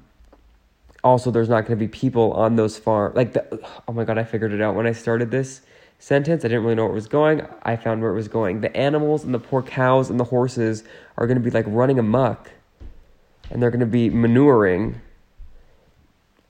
also, 1.04 1.30
there's 1.30 1.48
not 1.48 1.62
going 1.62 1.78
to 1.78 1.84
be 1.84 1.88
people 1.88 2.32
on 2.32 2.56
those 2.56 2.78
farms. 2.78 3.16
Like, 3.16 3.32
the, 3.32 3.60
oh 3.88 3.92
my 3.92 4.04
god, 4.04 4.18
I 4.18 4.24
figured 4.24 4.52
it 4.52 4.60
out 4.60 4.74
when 4.74 4.86
I 4.86 4.92
started 4.92 5.30
this 5.30 5.62
sentence. 5.98 6.44
I 6.44 6.48
didn't 6.48 6.62
really 6.62 6.74
know 6.74 6.84
where 6.84 6.92
it 6.92 6.94
was 6.94 7.08
going. 7.08 7.46
I 7.62 7.76
found 7.76 8.02
where 8.02 8.10
it 8.10 8.14
was 8.14 8.28
going. 8.28 8.60
The 8.60 8.74
animals 8.76 9.24
and 9.24 9.34
the 9.34 9.38
poor 9.38 9.62
cows 9.62 10.10
and 10.10 10.18
the 10.18 10.24
horses 10.24 10.84
are 11.16 11.26
going 11.26 11.38
to 11.38 11.42
be 11.42 11.50
like 11.50 11.64
running 11.68 11.98
amuck 11.98 12.50
and 13.50 13.62
they're 13.62 13.70
going 13.70 13.80
to 13.80 13.86
be 13.86 14.10
manuring 14.10 15.00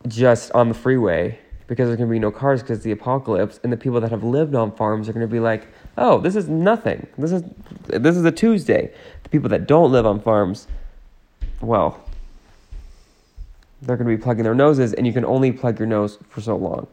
just 0.08 0.52
on 0.52 0.68
the 0.68 0.74
freeway 0.74 1.38
because 1.66 1.88
there's 1.88 1.96
going 1.96 2.08
to 2.08 2.12
be 2.12 2.18
no 2.18 2.30
cars 2.30 2.60
because 2.60 2.82
the 2.82 2.90
apocalypse 2.90 3.58
and 3.62 3.72
the 3.72 3.76
people 3.76 4.00
that 4.00 4.10
have 4.10 4.24
lived 4.24 4.54
on 4.54 4.72
farms 4.72 5.08
are 5.08 5.12
going 5.12 5.26
to 5.26 5.32
be 5.32 5.40
like, 5.40 5.68
"Oh, 5.96 6.20
this 6.20 6.36
is 6.36 6.48
nothing. 6.48 7.06
This 7.16 7.32
is 7.32 7.42
this 7.86 8.16
is 8.16 8.24
a 8.24 8.32
Tuesday." 8.32 8.92
The 9.22 9.28
people 9.28 9.48
that 9.50 9.66
don't 9.66 9.90
live 9.92 10.04
on 10.04 10.20
farms, 10.20 10.66
well, 11.60 11.98
they're 13.82 13.96
going 13.96 14.08
to 14.08 14.16
be 14.16 14.22
plugging 14.22 14.44
their 14.44 14.54
noses 14.54 14.92
and 14.92 15.06
you 15.06 15.12
can 15.12 15.24
only 15.24 15.50
plug 15.52 15.78
your 15.78 15.88
nose 15.88 16.18
for 16.28 16.40
so 16.40 16.56
long. 16.56 16.86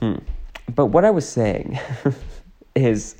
Hmm. 0.00 0.16
But 0.74 0.86
what 0.86 1.04
I 1.04 1.10
was 1.10 1.28
saying 1.28 1.78
is 2.74 3.16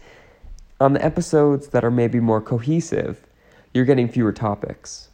on 0.81 0.93
the 0.93 1.05
episodes 1.05 1.69
that 1.69 1.85
are 1.85 1.91
maybe 1.91 2.21
more 2.21 2.41
cohesive, 2.41 3.27
you're 3.73 3.85
getting 3.85 4.09
fewer 4.09 4.33
topics. 4.33 5.09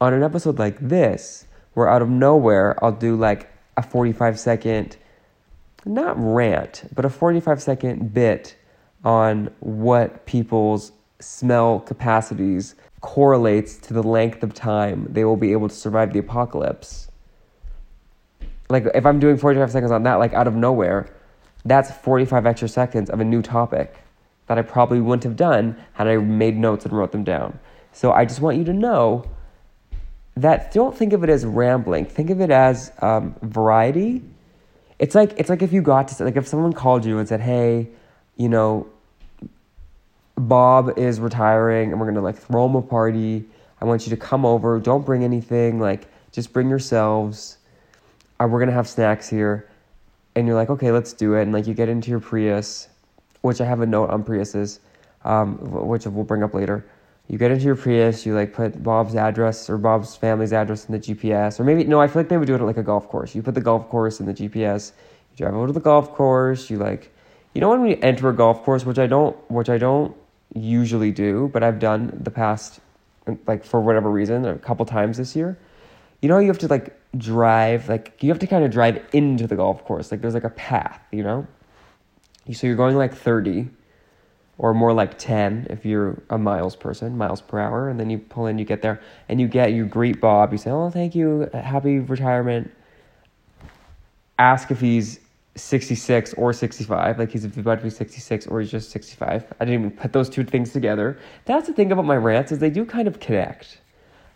On 0.00 0.12
an 0.12 0.22
episode 0.22 0.58
like 0.58 0.78
this, 0.80 1.46
where 1.74 1.88
out 1.88 2.02
of 2.02 2.08
nowhere 2.08 2.82
I'll 2.84 2.92
do 2.92 3.16
like 3.16 3.50
a 3.76 3.82
45 3.82 4.38
second, 4.38 4.96
not 5.84 6.14
rant, 6.18 6.84
but 6.94 7.04
a 7.04 7.10
45 7.10 7.62
second 7.62 8.12
bit 8.14 8.56
on 9.04 9.50
what 9.60 10.26
people's 10.26 10.92
smell 11.20 11.80
capacities 11.80 12.74
correlates 13.00 13.76
to 13.76 13.92
the 13.92 14.02
length 14.02 14.42
of 14.42 14.54
time 14.54 15.06
they 15.10 15.24
will 15.24 15.36
be 15.36 15.52
able 15.52 15.68
to 15.68 15.74
survive 15.74 16.12
the 16.12 16.18
apocalypse 16.18 17.08
like 18.70 18.86
if 18.94 19.04
I'm 19.04 19.18
doing 19.18 19.36
45 19.36 19.70
seconds 19.70 19.92
on 19.92 20.02
that, 20.04 20.14
like 20.14 20.32
out 20.34 20.46
of 20.46 20.54
nowhere, 20.54 21.14
that's 21.64 21.90
45 21.90 22.46
extra 22.46 22.68
seconds 22.68 23.10
of 23.10 23.20
a 23.20 23.24
new 23.24 23.42
topic 23.42 23.94
that 24.46 24.58
I 24.58 24.62
probably 24.62 25.00
wouldn't 25.00 25.24
have 25.24 25.36
done 25.36 25.76
had 25.92 26.06
I 26.06 26.16
made 26.16 26.56
notes 26.56 26.84
and 26.84 26.92
wrote 26.92 27.12
them 27.12 27.24
down. 27.24 27.58
So 27.92 28.12
I 28.12 28.24
just 28.24 28.40
want 28.40 28.58
you 28.58 28.64
to 28.64 28.72
know 28.72 29.24
that 30.36 30.72
don't 30.72 30.96
think 30.96 31.12
of 31.12 31.22
it 31.24 31.30
as 31.30 31.44
rambling. 31.44 32.06
Think 32.06 32.30
of 32.30 32.40
it 32.40 32.50
as 32.50 32.92
um, 33.00 33.36
variety. 33.42 34.22
It's 34.98 35.14
like 35.14 35.34
it's 35.36 35.48
like 35.48 35.62
if 35.62 35.72
you 35.72 35.82
got 35.82 36.08
to 36.08 36.24
like 36.24 36.36
if 36.36 36.48
someone 36.48 36.72
called 36.72 37.04
you 37.04 37.18
and 37.18 37.28
said, 37.28 37.40
"Hey, 37.40 37.88
you 38.36 38.48
know, 38.48 38.86
Bob 40.36 40.98
is 40.98 41.20
retiring 41.20 41.90
and 41.90 42.00
we're 42.00 42.06
gonna 42.06 42.22
like 42.22 42.38
throw 42.38 42.66
him 42.66 42.74
a 42.74 42.82
party. 42.82 43.44
I 43.80 43.84
want 43.84 44.06
you 44.06 44.10
to 44.10 44.16
come 44.16 44.44
over. 44.44 44.80
Don't 44.80 45.04
bring 45.04 45.24
anything. 45.24 45.80
Like 45.80 46.06
just 46.32 46.52
bring 46.52 46.68
yourselves." 46.68 47.58
uh, 48.40 48.46
we're 48.46 48.58
gonna 48.58 48.72
have 48.72 48.88
snacks 48.88 49.28
here, 49.28 49.68
and 50.34 50.46
you're 50.46 50.56
like, 50.56 50.70
okay, 50.70 50.90
let's 50.90 51.12
do 51.12 51.34
it, 51.34 51.42
and 51.42 51.52
like 51.52 51.66
you 51.66 51.74
get 51.74 51.88
into 51.88 52.10
your 52.10 52.20
Prius, 52.20 52.88
which 53.42 53.60
I 53.60 53.64
have 53.64 53.80
a 53.80 53.86
note 53.86 54.10
on 54.10 54.24
Priuses, 54.24 54.80
um, 55.24 55.56
which 55.86 56.06
we'll 56.06 56.24
bring 56.24 56.42
up 56.42 56.54
later. 56.54 56.84
You 57.28 57.38
get 57.38 57.50
into 57.50 57.64
your 57.64 57.76
Prius, 57.76 58.26
you 58.26 58.34
like 58.34 58.52
put 58.52 58.82
Bob's 58.82 59.14
address 59.16 59.70
or 59.70 59.78
Bob's 59.78 60.14
family's 60.14 60.52
address 60.52 60.86
in 60.86 60.92
the 60.92 60.98
GPS, 60.98 61.58
or 61.58 61.64
maybe 61.64 61.84
no, 61.84 62.00
I 62.00 62.06
feel 62.06 62.20
like 62.20 62.28
they 62.28 62.36
would 62.36 62.46
do 62.46 62.54
it 62.54 62.60
at 62.60 62.66
like 62.66 62.76
a 62.76 62.82
golf 62.82 63.08
course. 63.08 63.34
You 63.34 63.42
put 63.42 63.54
the 63.54 63.60
golf 63.60 63.88
course 63.88 64.20
in 64.20 64.26
the 64.26 64.34
GPS, 64.34 64.92
you 65.32 65.38
drive 65.38 65.54
over 65.54 65.68
to 65.68 65.72
the 65.72 65.80
golf 65.80 66.12
course, 66.12 66.68
you 66.68 66.76
like, 66.78 67.12
you 67.54 67.60
know, 67.60 67.70
when 67.70 67.82
we 67.82 67.96
enter 68.02 68.28
a 68.28 68.34
golf 68.34 68.62
course, 68.62 68.84
which 68.84 68.98
I 68.98 69.06
don't, 69.06 69.36
which 69.50 69.70
I 69.70 69.78
don't 69.78 70.14
usually 70.54 71.12
do, 71.12 71.48
but 71.52 71.62
I've 71.62 71.78
done 71.78 72.20
the 72.22 72.30
past, 72.30 72.80
like 73.46 73.64
for 73.64 73.80
whatever 73.80 74.10
reason, 74.10 74.44
a 74.44 74.58
couple 74.58 74.84
times 74.84 75.16
this 75.16 75.34
year. 75.34 75.58
You 76.20 76.28
know, 76.28 76.38
you 76.38 76.48
have 76.48 76.58
to 76.58 76.68
like 76.68 76.98
drive 77.18 77.88
like 77.88 78.22
you 78.22 78.30
have 78.30 78.38
to 78.38 78.46
kind 78.46 78.64
of 78.64 78.70
drive 78.70 79.02
into 79.12 79.46
the 79.46 79.56
golf 79.56 79.84
course 79.84 80.10
like 80.10 80.20
there's 80.20 80.34
like 80.34 80.44
a 80.44 80.50
path 80.50 81.00
you 81.12 81.22
know 81.22 81.46
so 82.52 82.66
you're 82.66 82.76
going 82.76 82.96
like 82.96 83.14
30 83.14 83.68
or 84.58 84.72
more 84.72 84.92
like 84.92 85.18
10 85.18 85.66
if 85.70 85.84
you're 85.84 86.22
a 86.30 86.38
miles 86.38 86.76
person 86.76 87.16
miles 87.16 87.40
per 87.40 87.58
hour 87.58 87.88
and 87.88 87.98
then 87.98 88.10
you 88.10 88.18
pull 88.18 88.46
in 88.46 88.58
you 88.58 88.64
get 88.64 88.82
there 88.82 89.00
and 89.28 89.40
you 89.40 89.48
get 89.48 89.72
you 89.72 89.84
greet 89.84 90.20
bob. 90.20 90.52
You 90.52 90.58
say 90.58 90.70
oh 90.70 90.90
thank 90.90 91.14
you 91.14 91.48
happy 91.52 91.98
retirement. 91.98 92.70
Ask 94.38 94.70
if 94.70 94.80
he's 94.80 95.20
66 95.56 96.34
or 96.34 96.52
65 96.52 97.18
like 97.18 97.30
he's 97.30 97.44
about 97.44 97.78
to 97.78 97.84
be 97.84 97.90
66 97.90 98.46
or 98.48 98.60
he's 98.60 98.72
just 98.72 98.90
65 98.90 99.44
i 99.60 99.64
didn't 99.64 99.78
even 99.78 99.90
put 99.92 100.12
those 100.12 100.28
two 100.28 100.44
things 100.44 100.72
together. 100.72 101.18
That's 101.44 101.68
the 101.68 101.72
thing 101.72 101.92
about 101.92 102.04
my 102.04 102.16
rants 102.16 102.50
is 102.50 102.58
they 102.58 102.70
do 102.70 102.84
kind 102.84 103.06
of 103.06 103.20
connect. 103.20 103.78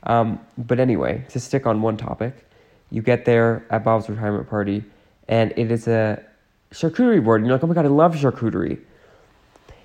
Um, 0.05 0.39
but 0.57 0.79
anyway 0.79 1.25
to 1.31 1.41
stick 1.41 1.67
on 1.67 1.83
one 1.83 1.97
topic 1.97 2.45
you 2.91 3.03
get 3.03 3.25
there 3.25 3.67
at 3.71 3.85
Bob's 3.85 4.09
retirement 4.09 4.49
party, 4.49 4.85
and 5.29 5.53
it 5.57 5.71
is 5.71 5.89
a 5.89 6.23
charcuterie 6.71 7.23
board. 7.23 7.41
And 7.41 7.47
you're 7.47 7.57
like, 7.57 7.65
oh 7.65 7.67
my 7.67 7.75
god, 7.75 7.85
I 7.85 7.89
love 7.89 8.15
charcuterie. 8.15 8.81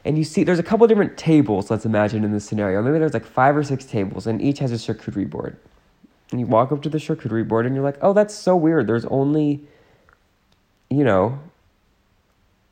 And 0.05 0.17
you 0.17 0.23
see 0.23 0.43
there's 0.43 0.59
a 0.59 0.63
couple 0.63 0.85
different 0.87 1.17
tables, 1.17 1.71
let's 1.71 1.85
imagine 1.85 2.23
in 2.23 2.31
this 2.31 2.45
scenario. 2.45 2.81
Maybe 2.81 2.99
there's 2.99 3.13
like 3.13 3.25
five 3.25 3.55
or 3.55 3.63
six 3.63 3.85
tables, 3.85 4.27
and 4.27 4.41
each 4.41 4.59
has 4.59 4.71
a 4.71 4.75
charcuterie 4.75 5.29
board. 5.29 5.57
And 6.31 6.39
you 6.39 6.45
walk 6.45 6.71
up 6.71 6.81
to 6.83 6.89
the 6.89 6.97
charcuterie 6.97 7.47
board, 7.47 7.65
and 7.65 7.73
you're 7.75 7.83
like, 7.83 7.97
oh, 8.01 8.13
that's 8.13 8.33
so 8.33 8.55
weird. 8.55 8.87
There's 8.87 9.05
only, 9.05 9.61
you 10.89 11.03
know, 11.03 11.39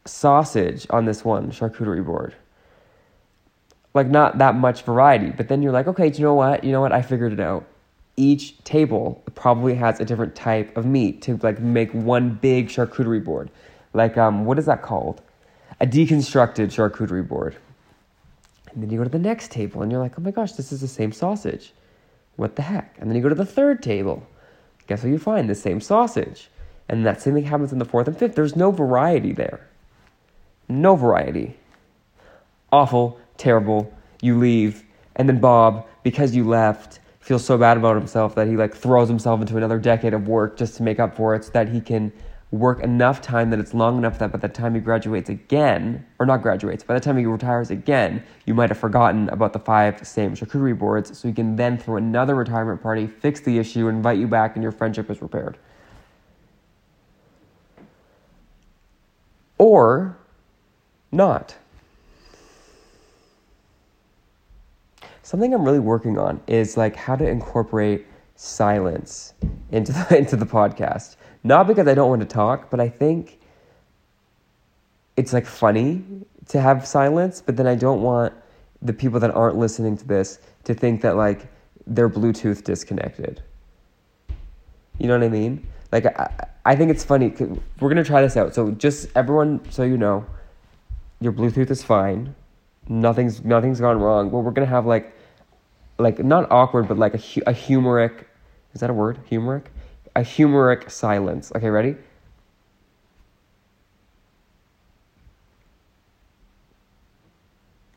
sausage 0.05 0.87
on 0.89 1.05
this 1.05 1.23
one 1.23 1.51
charcuterie 1.51 2.05
board. 2.05 2.35
Like, 3.93 4.07
not 4.07 4.37
that 4.39 4.55
much 4.55 4.83
variety. 4.83 5.29
But 5.29 5.47
then 5.47 5.61
you're 5.61 5.73
like, 5.73 5.87
okay, 5.87 6.09
do 6.09 6.17
you 6.17 6.25
know 6.25 6.33
what? 6.33 6.63
You 6.63 6.71
know 6.71 6.81
what? 6.81 6.91
I 6.91 7.01
figured 7.01 7.33
it 7.33 7.39
out. 7.39 7.65
Each 8.17 8.61
table 8.63 9.23
probably 9.35 9.75
has 9.75 9.99
a 9.99 10.05
different 10.05 10.35
type 10.35 10.75
of 10.75 10.85
meat 10.85 11.21
to 11.23 11.37
like 11.41 11.59
make 11.59 11.91
one 11.91 12.35
big 12.35 12.67
charcuterie 12.67 13.23
board. 13.23 13.49
Like, 13.93 14.17
um, 14.17 14.45
what 14.45 14.59
is 14.59 14.65
that 14.65 14.81
called? 14.81 15.21
A 15.81 15.87
deconstructed 15.87 16.67
charcuterie 16.67 17.27
board. 17.27 17.57
And 18.71 18.83
then 18.83 18.91
you 18.91 18.99
go 18.99 19.03
to 19.03 19.09
the 19.09 19.17
next 19.19 19.49
table 19.49 19.81
and 19.81 19.91
you're 19.91 19.99
like, 19.99 20.13
oh 20.17 20.21
my 20.21 20.29
gosh, 20.29 20.53
this 20.53 20.71
is 20.71 20.79
the 20.79 20.87
same 20.87 21.11
sausage. 21.11 21.73
What 22.35 22.55
the 22.55 22.61
heck? 22.61 22.95
And 22.99 23.09
then 23.09 23.17
you 23.17 23.23
go 23.23 23.29
to 23.29 23.35
the 23.35 23.45
third 23.45 23.81
table. 23.81 24.25
Guess 24.85 25.03
what 25.03 25.09
you 25.09 25.17
find? 25.17 25.49
The 25.49 25.55
same 25.55 25.81
sausage. 25.81 26.49
And 26.87 27.03
that 27.05 27.19
same 27.19 27.33
thing 27.33 27.45
happens 27.45 27.73
in 27.73 27.79
the 27.79 27.85
fourth 27.85 28.07
and 28.07 28.15
fifth. 28.15 28.35
There's 28.35 28.55
no 28.55 28.69
variety 28.69 29.33
there. 29.33 29.67
No 30.69 30.95
variety. 30.95 31.57
Awful, 32.71 33.19
terrible. 33.37 33.91
You 34.21 34.37
leave. 34.37 34.83
And 35.15 35.27
then 35.27 35.39
Bob, 35.39 35.87
because 36.03 36.35
you 36.35 36.47
left, 36.47 36.99
feels 37.21 37.43
so 37.43 37.57
bad 37.57 37.77
about 37.77 37.95
himself 37.95 38.35
that 38.35 38.47
he 38.47 38.55
like 38.55 38.75
throws 38.75 39.09
himself 39.09 39.41
into 39.41 39.57
another 39.57 39.79
decade 39.79 40.13
of 40.13 40.27
work 40.27 40.57
just 40.57 40.77
to 40.77 40.83
make 40.83 40.99
up 40.99 41.15
for 41.15 41.33
it 41.33 41.43
so 41.43 41.51
that 41.51 41.69
he 41.69 41.81
can 41.81 42.13
work 42.51 42.81
enough 42.81 43.21
time 43.21 43.49
that 43.49 43.59
it's 43.59 43.73
long 43.73 43.97
enough 43.97 44.19
that 44.19 44.31
by 44.31 44.37
the 44.37 44.49
time 44.49 44.75
he 44.75 44.81
graduates 44.81 45.29
again, 45.29 46.05
or 46.19 46.25
not 46.25 46.41
graduates, 46.41 46.83
by 46.83 46.93
the 46.93 46.99
time 46.99 47.17
he 47.17 47.25
retires 47.25 47.71
again, 47.71 48.21
you 48.45 48.53
might 48.53 48.69
have 48.69 48.77
forgotten 48.77 49.29
about 49.29 49.53
the 49.53 49.59
five 49.59 50.05
same 50.05 50.35
charcuterie 50.35 50.77
boards, 50.77 51.17
so 51.17 51.29
he 51.29 51.33
can 51.33 51.55
then 51.55 51.77
throw 51.77 51.95
another 51.95 52.35
retirement 52.35 52.81
party, 52.81 53.07
fix 53.07 53.39
the 53.39 53.57
issue, 53.57 53.87
invite 53.87 54.19
you 54.19 54.27
back, 54.27 54.55
and 54.55 54.63
your 54.63 54.71
friendship 54.73 55.09
is 55.09 55.21
repaired. 55.21 55.57
Or 59.57 60.17
not. 61.11 61.55
Something 65.23 65.53
I'm 65.53 65.63
really 65.63 65.79
working 65.79 66.17
on 66.17 66.41
is 66.47 66.75
like 66.75 66.97
how 66.97 67.15
to 67.15 67.25
incorporate 67.25 68.05
silence 68.35 69.33
into 69.71 69.93
the, 69.93 70.17
into 70.17 70.35
the 70.35 70.45
podcast. 70.45 71.15
Not 71.43 71.67
because 71.67 71.87
I 71.87 71.93
don't 71.93 72.09
want 72.09 72.21
to 72.21 72.27
talk, 72.27 72.69
but 72.69 72.79
I 72.79 72.89
think 72.89 73.39
it's 75.17 75.33
like 75.33 75.45
funny 75.45 76.03
to 76.49 76.61
have 76.61 76.85
silence, 76.85 77.41
but 77.43 77.57
then 77.57 77.67
I 77.67 77.75
don't 77.75 78.01
want 78.01 78.33
the 78.81 78.93
people 78.93 79.19
that 79.19 79.31
aren't 79.31 79.57
listening 79.57 79.97
to 79.97 80.07
this 80.07 80.39
to 80.63 80.73
think 80.73 81.01
that 81.01 81.15
like 81.15 81.47
they're 81.87 82.09
Bluetooth 82.09 82.63
disconnected. 82.63 83.41
You 84.99 85.07
know 85.07 85.17
what 85.17 85.25
I 85.25 85.29
mean? 85.29 85.67
Like 85.91 86.05
I, 86.05 86.47
I 86.65 86.75
think 86.75 86.91
it's 86.91 87.03
funny. 87.03 87.33
We're 87.79 87.89
gonna 87.89 88.03
try 88.03 88.21
this 88.21 88.37
out. 88.37 88.53
So 88.53 88.71
just 88.71 89.09
everyone, 89.15 89.61
so 89.71 89.83
you 89.83 89.97
know, 89.97 90.25
your 91.19 91.33
Bluetooth 91.33 91.71
is 91.71 91.83
fine. 91.83 92.35
Nothing's 92.87 93.43
nothing's 93.43 93.79
gone 93.79 93.99
wrong. 93.99 94.29
But 94.29 94.39
we're 94.39 94.51
gonna 94.51 94.67
have 94.67 94.85
like, 94.85 95.15
like 95.97 96.19
not 96.23 96.51
awkward, 96.51 96.87
but 96.87 96.97
like 96.99 97.15
a 97.15 97.41
a 97.47 97.53
humoric. 97.53 98.25
Is 98.73 98.81
that 98.81 98.89
a 98.89 98.93
word? 98.93 99.19
Humoric 99.29 99.65
a 100.15 100.23
humoric 100.23 100.89
silence. 100.89 101.51
Okay, 101.55 101.69
ready? 101.69 101.95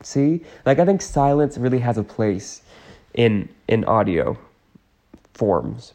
See? 0.03 0.41
Like 0.65 0.79
I 0.79 0.85
think 0.85 1.01
silence 1.01 1.57
really 1.57 1.79
has 1.79 1.97
a 1.97 2.03
place 2.03 2.61
in 3.13 3.49
in 3.67 3.83
audio 3.85 4.37
forms. 5.33 5.93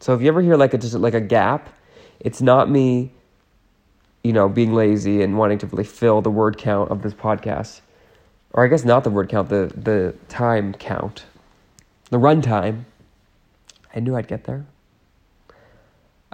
So 0.00 0.14
if 0.14 0.20
you 0.20 0.28
ever 0.28 0.42
hear 0.42 0.56
like 0.56 0.74
a 0.74 0.78
just 0.78 0.94
like 0.94 1.14
a 1.14 1.20
gap, 1.20 1.68
it's 2.20 2.40
not 2.40 2.70
me 2.70 3.12
you 4.26 4.32
know, 4.32 4.48
being 4.48 4.74
lazy 4.74 5.22
and 5.22 5.38
wanting 5.38 5.56
to 5.56 5.68
really 5.68 5.84
fill 5.84 6.20
the 6.20 6.30
word 6.32 6.58
count 6.58 6.90
of 6.90 7.00
this 7.02 7.14
podcast. 7.14 7.80
Or 8.52 8.64
I 8.64 8.66
guess 8.66 8.84
not 8.84 9.04
the 9.04 9.10
word 9.10 9.28
count, 9.28 9.50
the 9.50 9.72
the 9.76 10.16
time 10.28 10.72
count. 10.72 11.26
The 12.10 12.16
runtime. 12.16 12.86
I 13.94 14.00
knew 14.00 14.16
I'd 14.16 14.26
get 14.26 14.42
there. 14.42 14.66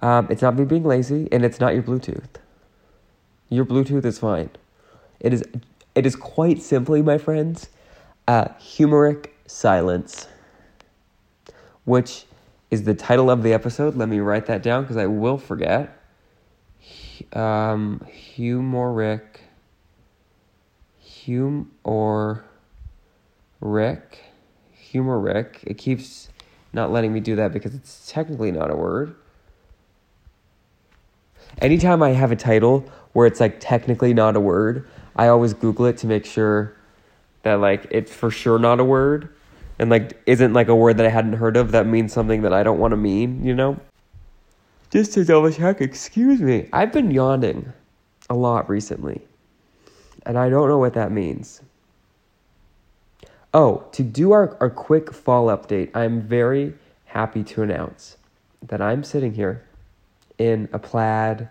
Um, 0.02 0.26
it's 0.28 0.42
not 0.42 0.56
me 0.56 0.64
being 0.64 0.82
lazy, 0.82 1.28
and 1.30 1.44
it's 1.44 1.60
not 1.60 1.74
your 1.74 1.84
Bluetooth. 1.84 2.28
Your 3.48 3.64
Bluetooth 3.64 4.04
is 4.04 4.18
fine. 4.18 4.50
It 5.20 5.32
is. 5.32 5.44
It 5.94 6.06
is 6.06 6.16
quite 6.16 6.60
simply, 6.60 7.02
my 7.02 7.18
friends, 7.18 7.68
uh, 8.26 8.48
humoric 8.58 9.30
silence, 9.46 10.26
which 11.84 12.24
is 12.70 12.82
the 12.84 12.94
title 12.94 13.30
of 13.30 13.42
the 13.42 13.52
episode. 13.52 13.94
Let 13.94 14.08
me 14.08 14.18
write 14.18 14.46
that 14.46 14.62
down 14.62 14.82
because 14.82 14.96
I 14.96 15.06
will 15.06 15.38
forget. 15.38 15.98
Um, 17.34 18.04
humoric, 18.10 19.40
hum 21.00 21.70
or 21.84 22.44
Rick, 23.60 24.18
humoric. 24.74 25.60
It 25.62 25.78
keeps 25.78 26.30
not 26.72 26.90
letting 26.90 27.12
me 27.12 27.20
do 27.20 27.36
that 27.36 27.52
because 27.52 27.74
it's 27.74 28.10
technically 28.10 28.50
not 28.50 28.70
a 28.70 28.74
word 28.74 29.14
anytime 31.60 32.02
I 32.02 32.10
have 32.10 32.32
a 32.32 32.36
title 32.36 32.84
where 33.12 33.26
it's 33.26 33.40
like 33.40 33.58
technically 33.60 34.14
not 34.14 34.36
a 34.36 34.40
word, 34.40 34.88
I 35.16 35.28
always 35.28 35.54
Google 35.54 35.86
it 35.86 35.98
to 35.98 36.06
make 36.06 36.24
sure 36.24 36.74
that 37.42 37.54
like 37.54 37.86
it's 37.90 38.12
for 38.12 38.30
sure 38.30 38.58
not 38.58 38.80
a 38.80 38.84
word 38.84 39.28
and 39.78 39.90
like 39.90 40.20
isn't 40.26 40.52
like 40.52 40.68
a 40.68 40.76
word 40.76 40.96
that 40.98 41.06
I 41.06 41.10
hadn't 41.10 41.34
heard 41.34 41.56
of 41.56 41.72
that 41.72 41.86
means 41.86 42.12
something 42.12 42.42
that 42.42 42.52
I 42.52 42.62
don't 42.62 42.78
want 42.78 42.92
to 42.92 42.96
mean, 42.96 43.44
you 43.44 43.54
know? 43.54 43.78
Just 44.90 45.12
to 45.14 45.24
double 45.24 45.50
check, 45.50 45.80
excuse 45.80 46.40
me. 46.40 46.68
I've 46.72 46.92
been 46.92 47.10
yawning 47.10 47.72
a 48.28 48.34
lot 48.34 48.68
recently. 48.68 49.22
And 50.24 50.38
I 50.38 50.48
don't 50.48 50.68
know 50.68 50.78
what 50.78 50.94
that 50.94 51.10
means. 51.10 51.62
Oh, 53.54 53.84
to 53.92 54.02
do 54.02 54.32
our, 54.32 54.56
our 54.60 54.70
quick 54.70 55.12
fall 55.12 55.46
update, 55.46 55.90
I'm 55.94 56.22
very 56.22 56.74
happy 57.06 57.42
to 57.44 57.62
announce 57.62 58.16
that 58.62 58.80
I'm 58.80 59.02
sitting 59.04 59.34
here 59.34 59.64
in 60.42 60.68
a 60.72 60.78
plaid 60.78 61.48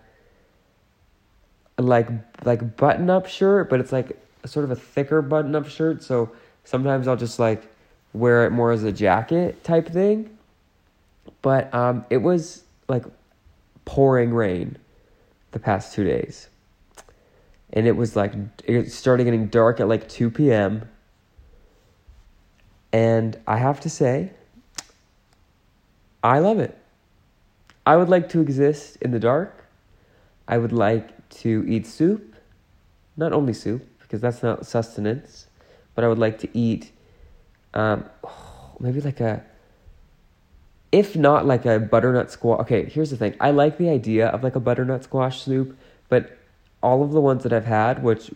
like 1.78 2.10
like 2.44 2.76
button 2.76 3.10
up 3.10 3.28
shirt, 3.28 3.70
but 3.70 3.80
it's 3.80 3.92
like 3.92 4.18
sort 4.46 4.66
of 4.66 4.72
a 4.72 4.76
thicker 4.76 5.22
button 5.22 5.56
up 5.56 5.68
shirt. 5.68 6.04
So 6.04 6.32
sometimes 6.64 7.08
I'll 7.08 7.16
just 7.16 7.40
like 7.40 7.64
wear 8.14 8.46
it 8.46 8.52
more 8.52 8.72
as 8.72 8.84
a 8.84 8.92
jacket 8.92 9.64
type 9.64 9.88
thing. 9.88 10.38
But 11.42 11.74
um, 11.74 12.06
it 12.10 12.18
was 12.18 12.64
like 12.88 13.06
pouring 13.86 14.34
rain 14.34 14.78
the 15.52 15.60
past 15.60 15.94
two 15.94 16.04
days. 16.04 16.50
And 17.74 17.88
it 17.88 17.96
was 17.96 18.18
like, 18.18 18.34
it 18.66 18.92
started 18.92 19.24
getting 19.24 19.48
dark 19.48 19.80
at 19.80 19.88
like 19.88 20.10
2 20.10 20.30
p.m. 20.30 20.90
And 22.92 23.40
I 23.48 23.58
have 23.58 23.80
to 23.82 23.90
say, 23.90 24.32
I 26.22 26.40
love 26.40 26.60
it. 26.60 26.78
I 27.86 27.98
would 27.98 28.10
like 28.10 28.30
to 28.30 28.42
exist 28.42 28.98
in 29.02 29.12
the 29.12 29.20
dark. 29.20 29.66
I 30.48 30.58
would 30.58 30.72
like 30.72 31.30
to 31.42 31.66
eat 31.68 31.88
soup. 31.88 32.36
Not 33.18 33.34
only 33.34 33.54
soup, 33.54 33.88
because 34.00 34.22
that's 34.22 34.44
not 34.44 34.66
sustenance, 34.66 35.48
but 35.96 36.04
I 36.04 36.08
would 36.08 36.20
like 36.20 36.40
to 36.40 36.58
eat 36.58 36.92
um, 37.74 38.06
maybe 38.80 39.02
like 39.02 39.20
a, 39.20 39.44
if 40.92 41.16
not 41.16 41.46
like 41.46 41.66
a 41.66 41.80
butternut 41.80 42.32
squash. 42.32 42.60
Okay, 42.62 42.86
here's 42.86 43.10
the 43.10 43.18
thing. 43.18 43.36
I 43.40 43.52
like 43.52 43.78
the 43.78 43.90
idea 43.90 44.28
of 44.28 44.44
like 44.44 44.56
a 44.56 44.60
butternut 44.60 45.04
squash 45.04 45.42
soup, 45.42 45.78
but 46.10 46.38
all 46.84 47.04
of 47.04 47.12
the 47.12 47.22
ones 47.22 47.44
that 47.44 47.54
I've 47.54 47.66
had, 47.66 48.04
which 48.04 48.32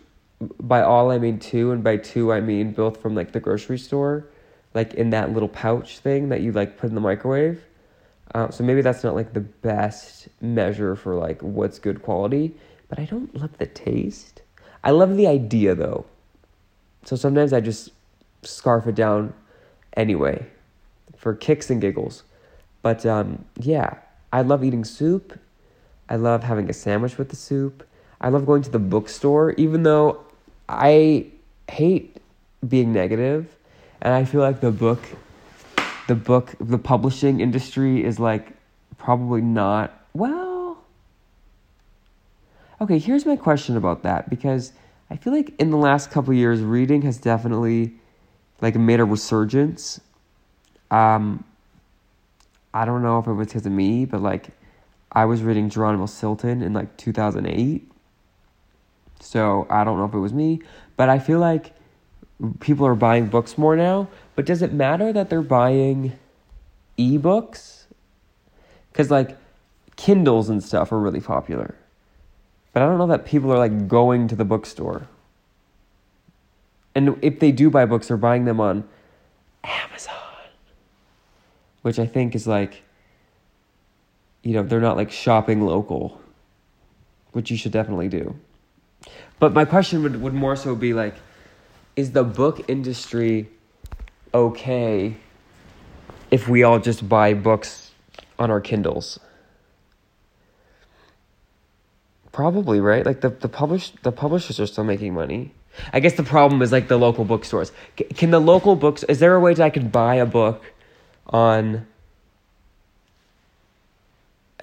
by 0.60 0.82
all 0.82 1.10
I 1.10 1.18
mean 1.18 1.38
two, 1.38 1.70
and 1.70 1.84
by 1.84 1.98
two 1.98 2.32
I 2.32 2.40
mean 2.40 2.72
both 2.72 3.00
from 3.00 3.14
like 3.14 3.32
the 3.32 3.40
grocery 3.40 3.78
store, 3.78 4.26
like 4.74 4.94
in 4.94 5.10
that 5.10 5.32
little 5.32 5.48
pouch 5.48 5.98
thing 5.98 6.30
that 6.30 6.40
you 6.40 6.52
like 6.52 6.78
put 6.78 6.88
in 6.88 6.94
the 6.94 7.00
microwave 7.00 7.62
uh, 8.36 8.50
so 8.50 8.62
maybe 8.62 8.82
that's 8.82 9.02
not 9.02 9.14
like 9.14 9.32
the 9.32 9.40
best 9.40 10.28
measure 10.42 10.94
for 10.94 11.14
like 11.14 11.40
what's 11.40 11.78
good 11.78 12.02
quality, 12.02 12.54
but 12.90 12.98
I 12.98 13.06
don't 13.06 13.34
love 13.34 13.56
the 13.56 13.64
taste. 13.64 14.42
I 14.84 14.90
love 14.90 15.16
the 15.16 15.26
idea 15.26 15.74
though. 15.74 16.04
So 17.06 17.16
sometimes 17.16 17.54
I 17.54 17.60
just 17.60 17.92
scarf 18.42 18.86
it 18.86 18.94
down 18.94 19.32
anyway 19.96 20.46
for 21.16 21.34
kicks 21.34 21.70
and 21.70 21.80
giggles. 21.80 22.24
But 22.82 23.06
um, 23.06 23.46
yeah, 23.58 23.94
I 24.34 24.42
love 24.42 24.62
eating 24.62 24.84
soup. 24.84 25.40
I 26.10 26.16
love 26.16 26.42
having 26.44 26.68
a 26.68 26.74
sandwich 26.74 27.16
with 27.16 27.30
the 27.30 27.36
soup. 27.36 27.88
I 28.20 28.28
love 28.28 28.44
going 28.44 28.60
to 28.62 28.70
the 28.70 28.78
bookstore, 28.78 29.52
even 29.52 29.82
though 29.82 30.20
I 30.68 31.28
hate 31.70 32.18
being 32.68 32.92
negative, 32.92 33.56
and 34.02 34.12
I 34.12 34.26
feel 34.26 34.42
like 34.42 34.60
the 34.60 34.70
book 34.70 35.00
the 36.06 36.14
book 36.14 36.54
the 36.60 36.78
publishing 36.78 37.40
industry 37.40 38.04
is 38.04 38.18
like 38.18 38.52
probably 38.98 39.40
not 39.40 40.06
well 40.14 40.78
okay 42.80 42.98
here's 42.98 43.26
my 43.26 43.36
question 43.36 43.76
about 43.76 44.02
that 44.02 44.30
because 44.30 44.72
I 45.10 45.16
feel 45.16 45.32
like 45.32 45.54
in 45.58 45.70
the 45.70 45.76
last 45.76 46.10
couple 46.10 46.34
years, 46.34 46.60
reading 46.60 47.02
has 47.02 47.18
definitely 47.18 47.94
like 48.60 48.74
made 48.74 49.00
a 49.00 49.04
resurgence. 49.04 50.00
Um, 50.90 51.44
I 52.74 52.84
don't 52.84 53.02
know 53.02 53.18
if 53.18 53.26
it 53.26 53.32
was 53.32 53.48
because 53.48 53.66
of 53.66 53.72
me, 53.72 54.04
but 54.04 54.20
like 54.20 54.48
I 55.12 55.24
was 55.24 55.42
reading 55.42 55.70
Geronimo 55.70 56.06
Stilton 56.06 56.62
in 56.62 56.72
like 56.72 56.96
2008. 56.96 57.88
So 59.20 59.66
I 59.70 59.84
don't 59.84 59.98
know 59.98 60.04
if 60.04 60.14
it 60.14 60.18
was 60.18 60.32
me, 60.32 60.60
but 60.96 61.08
I 61.08 61.18
feel 61.18 61.38
like 61.38 61.72
people 62.60 62.86
are 62.86 62.94
buying 62.94 63.28
books 63.28 63.56
more 63.56 63.76
now. 63.76 64.08
But 64.36 64.44
does 64.44 64.62
it 64.62 64.72
matter 64.72 65.12
that 65.12 65.30
they're 65.30 65.42
buying 65.42 66.12
ebooks? 66.98 67.84
Because 68.92 69.10
like 69.10 69.36
Kindles 69.96 70.50
and 70.50 70.62
stuff 70.62 70.92
are 70.92 70.98
really 70.98 71.20
popular. 71.20 71.74
But 72.72 72.82
I 72.82 72.86
don't 72.86 72.98
know 72.98 73.06
that 73.06 73.24
people 73.24 73.50
are 73.50 73.58
like 73.58 73.88
going 73.88 74.28
to 74.28 74.36
the 74.36 74.44
bookstore. 74.44 75.08
And 76.94 77.18
if 77.22 77.40
they 77.40 77.50
do 77.50 77.70
buy 77.70 77.86
books, 77.86 78.08
they're 78.08 78.16
buying 78.18 78.44
them 78.44 78.60
on 78.60 78.84
Amazon. 79.64 80.14
Which 81.80 81.98
I 81.98 82.06
think 82.06 82.34
is 82.34 82.46
like, 82.46 82.82
you 84.42 84.52
know, 84.52 84.62
they're 84.62 84.80
not 84.80 84.96
like 84.96 85.10
shopping 85.10 85.64
local, 85.64 86.20
which 87.32 87.50
you 87.50 87.56
should 87.56 87.72
definitely 87.72 88.08
do. 88.08 88.36
But 89.38 89.54
my 89.54 89.64
question 89.64 90.02
would, 90.02 90.20
would 90.20 90.34
more 90.34 90.56
so 90.56 90.74
be 90.74 90.92
like, 90.92 91.14
is 91.96 92.12
the 92.12 92.24
book 92.24 92.68
industry 92.68 93.48
okay 94.34 95.16
if 96.30 96.48
we 96.48 96.62
all 96.62 96.78
just 96.78 97.08
buy 97.08 97.34
books 97.34 97.92
on 98.38 98.50
our 98.50 98.60
Kindles? 98.60 99.18
Probably, 102.32 102.80
right? 102.80 103.06
Like 103.06 103.22
the 103.22 103.30
the 103.30 103.48
publish 103.48 103.92
the 104.02 104.12
publishers 104.12 104.60
are 104.60 104.66
still 104.66 104.84
making 104.84 105.14
money. 105.14 105.52
I 105.92 106.00
guess 106.00 106.14
the 106.14 106.22
problem 106.22 106.62
is 106.62 106.72
like 106.72 106.88
the 106.88 106.98
local 106.98 107.24
bookstores. 107.24 107.72
Can 107.96 108.30
the 108.30 108.40
local 108.40 108.76
books 108.76 109.02
is 109.04 109.20
there 109.20 109.34
a 109.34 109.40
way 109.40 109.54
that 109.54 109.62
I 109.62 109.70
can 109.70 109.88
buy 109.88 110.16
a 110.16 110.26
book 110.26 110.62
on 111.28 111.86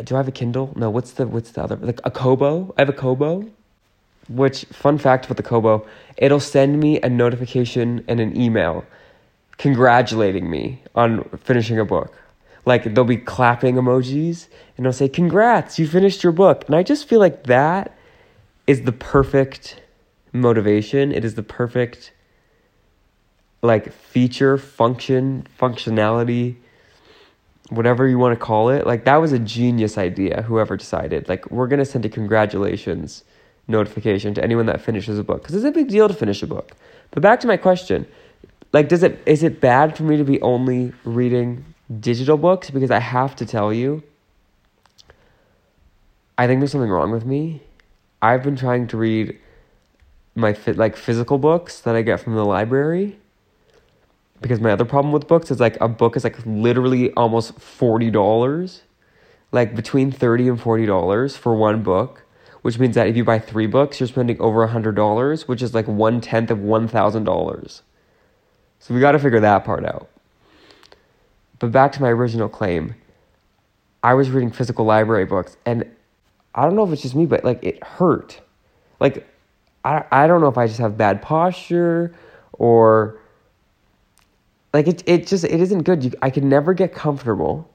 Do 0.04 0.15
I 0.15 0.19
have 0.19 0.28
a 0.28 0.32
Kindle? 0.32 0.73
No, 0.76 0.89
what's 0.89 1.13
the 1.13 1.28
what's 1.28 1.52
the 1.52 1.63
other 1.63 1.76
like 1.78 1.99
a 2.04 2.12
Kobo? 2.12 2.73
I 2.78 2.82
have 2.82 2.89
a 2.89 2.93
Kobo. 2.93 3.49
Which 4.30 4.65
fun 4.65 4.97
fact 4.99 5.28
with 5.28 5.38
the 5.38 5.43
Kobo, 5.43 5.86
it'll 6.15 6.39
send 6.39 6.80
me 6.80 7.02
a 7.02 7.10
notification 7.10 8.06
and 8.08 8.21
an 8.21 8.39
email 8.39 8.86
congratulating 9.58 10.50
me 10.50 10.82
on 10.96 11.24
finishing 11.44 11.80
a 11.80 11.86
book. 11.86 12.18
Like 12.66 12.84
there'll 12.84 13.04
be 13.04 13.18
clapping 13.18 13.76
emojis 13.76 14.48
and 14.78 14.86
they'll 14.86 14.94
say, 14.94 15.10
Congrats, 15.10 15.78
you 15.78 15.88
finished 15.88 16.24
your 16.24 16.32
book. 16.32 16.63
And 16.68 16.76
I 16.76 16.84
just 16.84 17.08
feel 17.08 17.20
like 17.20 17.44
that 17.46 17.98
is 18.68 18.84
the 18.84 18.92
perfect 18.92 19.82
motivation. 20.32 21.12
It 21.12 21.26
is 21.26 21.36
the 21.36 21.44
perfect 21.44 22.12
like 23.62 23.92
feature, 23.92 24.58
function, 24.58 25.48
functionality, 25.60 26.56
whatever 27.70 28.08
you 28.08 28.18
want 28.18 28.38
to 28.38 28.46
call 28.46 28.70
it. 28.70 28.86
Like 28.86 29.06
that 29.06 29.18
was 29.18 29.32
a 29.32 29.39
genius 29.39 29.98
idea, 29.98 30.42
whoever 30.44 30.78
decided. 30.78 31.30
Like 31.30 31.50
we're 31.52 31.68
gonna 31.68 31.86
send 31.86 32.06
a 32.06 32.10
congratulations 32.10 33.24
notification 33.68 34.34
to 34.34 34.44
anyone 34.44 34.66
that 34.66 34.82
finishes 34.82 35.18
a 35.18 35.24
book. 35.24 35.42
Because 35.42 35.56
it's 35.56 35.66
a 35.66 35.72
big 35.72 35.88
deal 35.88 36.08
to 36.08 36.13
finish 36.13 36.44
a 36.44 36.48
book. 36.48 36.72
But 37.12 37.24
back 37.24 37.39
to 37.42 37.48
my 37.48 37.58
question. 37.58 38.06
Like 38.73 38.89
does 38.89 39.03
it 39.03 39.21
is 39.27 39.43
it 39.43 39.62
bad 39.62 39.95
for 39.95 40.03
me 40.03 40.17
to 40.17 40.23
be 40.23 40.41
only 40.41 40.93
reading 41.05 41.63
digital 41.99 42.38
books 42.38 42.71
because 42.71 42.89
I 42.89 42.99
have 42.99 43.36
to 43.38 43.45
tell 43.45 43.71
you, 43.71 44.01
I 46.38 46.47
think 46.47 46.59
there's 46.59 46.71
something 46.71 46.89
wrong 46.89 47.12
with 47.12 47.25
me. 47.25 47.62
I've 48.21 48.41
been 48.41 48.55
trying 48.55 48.88
to 48.88 48.97
read 48.97 49.38
my 50.36 50.53
fit 50.53 50.75
like 50.77 50.97
physical 50.97 51.38
books 51.38 51.79
that 51.81 51.95
I 51.95 52.01
get 52.01 52.19
from 52.19 52.33
the 52.33 52.43
library 52.43 53.17
because 54.41 54.59
my 54.59 54.71
other 54.71 54.86
problem 54.86 55.13
with 55.13 55.27
books 55.27 55.51
is 55.51 55.59
like 55.59 55.77
a 55.79 55.88
book 55.88 56.17
is 56.17 56.23
like 56.23 56.43
literally 56.45 57.12
almost 57.13 57.59
forty 57.59 58.09
dollars, 58.09 58.81
like 59.51 59.75
between 59.75 60.12
thirty 60.12 60.47
and 60.47 60.59
forty 60.59 60.88
dollars 60.88 61.38
for 61.38 61.55
one 61.55 61.83
book, 61.83 62.23
which 62.63 62.79
means 62.79 62.95
that 62.95 63.07
if 63.07 63.15
you 63.15 63.23
buy 63.23 63.38
three 63.38 63.67
books, 63.67 63.99
you're 63.99 64.07
spending 64.07 64.41
over 64.41 64.63
a 64.63 64.67
hundred 64.67 64.95
dollars, 64.95 65.47
which 65.47 65.62
is 65.62 65.75
like 65.75 65.88
one 65.88 66.21
tenth 66.21 66.49
of 66.49 66.59
one 66.59 66.88
thousand 66.88 67.25
dollars. 67.25 67.83
So 68.84 68.93
we 68.93 69.00
got 69.00 69.13
to 69.13 69.19
figure 69.19 69.39
that 69.39 69.63
part 69.63 69.86
out. 69.86 70.10
But 71.60 71.72
back 71.72 71.93
to 71.93 72.02
my 72.02 72.10
original 72.10 72.50
claim, 72.50 72.96
I 74.04 74.13
was 74.13 74.30
reading 74.30 74.52
physical 74.52 74.84
library 74.84 75.24
books, 75.24 75.56
and 75.65 75.89
I 76.54 76.65
don't 76.65 76.76
know 76.76 76.84
if 76.84 76.91
it's 76.91 77.02
just 77.02 77.15
me, 77.15 77.26
but 77.26 77.46
like 77.46 77.63
it 77.63 77.82
hurt. 77.82 78.41
Like, 79.00 79.26
I, 79.86 80.04
I 80.12 80.28
don't 80.28 80.41
know 80.41 80.50
if 80.50 80.58
I 80.58 80.67
just 80.67 80.80
have 80.80 80.98
bad 80.98 81.22
posture 81.22 82.13
or 82.52 83.22
like 84.74 84.89
it, 84.89 85.02
it 85.06 85.28
just 85.28 85.46
it 85.46 85.62
isn't 85.62 85.84
good. 85.84 86.04
You, 86.04 86.12
I 86.22 86.30
could 86.30 86.43
never 86.43 86.74
get 86.74 86.93
comfortable. 86.93 87.72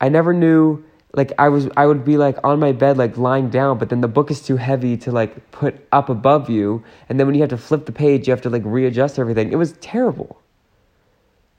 I 0.00 0.08
never 0.08 0.34
knew 0.34 0.82
like 1.14 1.32
I 1.38 1.48
was 1.48 1.68
I 1.76 1.86
would 1.86 2.04
be 2.04 2.16
like 2.16 2.38
on 2.44 2.58
my 2.58 2.72
bed 2.72 2.98
like 2.98 3.16
lying 3.16 3.48
down, 3.48 3.78
but 3.78 3.88
then 3.88 4.00
the 4.00 4.08
book 4.08 4.30
is 4.30 4.42
too 4.42 4.56
heavy 4.56 4.96
to 4.98 5.12
like 5.12 5.50
put 5.52 5.86
up 5.92 6.08
above 6.08 6.50
you, 6.50 6.84
and 7.08 7.18
then 7.18 7.26
when 7.26 7.34
you 7.34 7.40
have 7.40 7.50
to 7.50 7.58
flip 7.58 7.86
the 7.86 7.92
page, 7.92 8.26
you 8.26 8.32
have 8.32 8.42
to 8.42 8.50
like 8.50 8.62
readjust 8.64 9.18
everything. 9.18 9.52
It 9.52 9.56
was 9.56 9.72
terrible. 9.80 10.40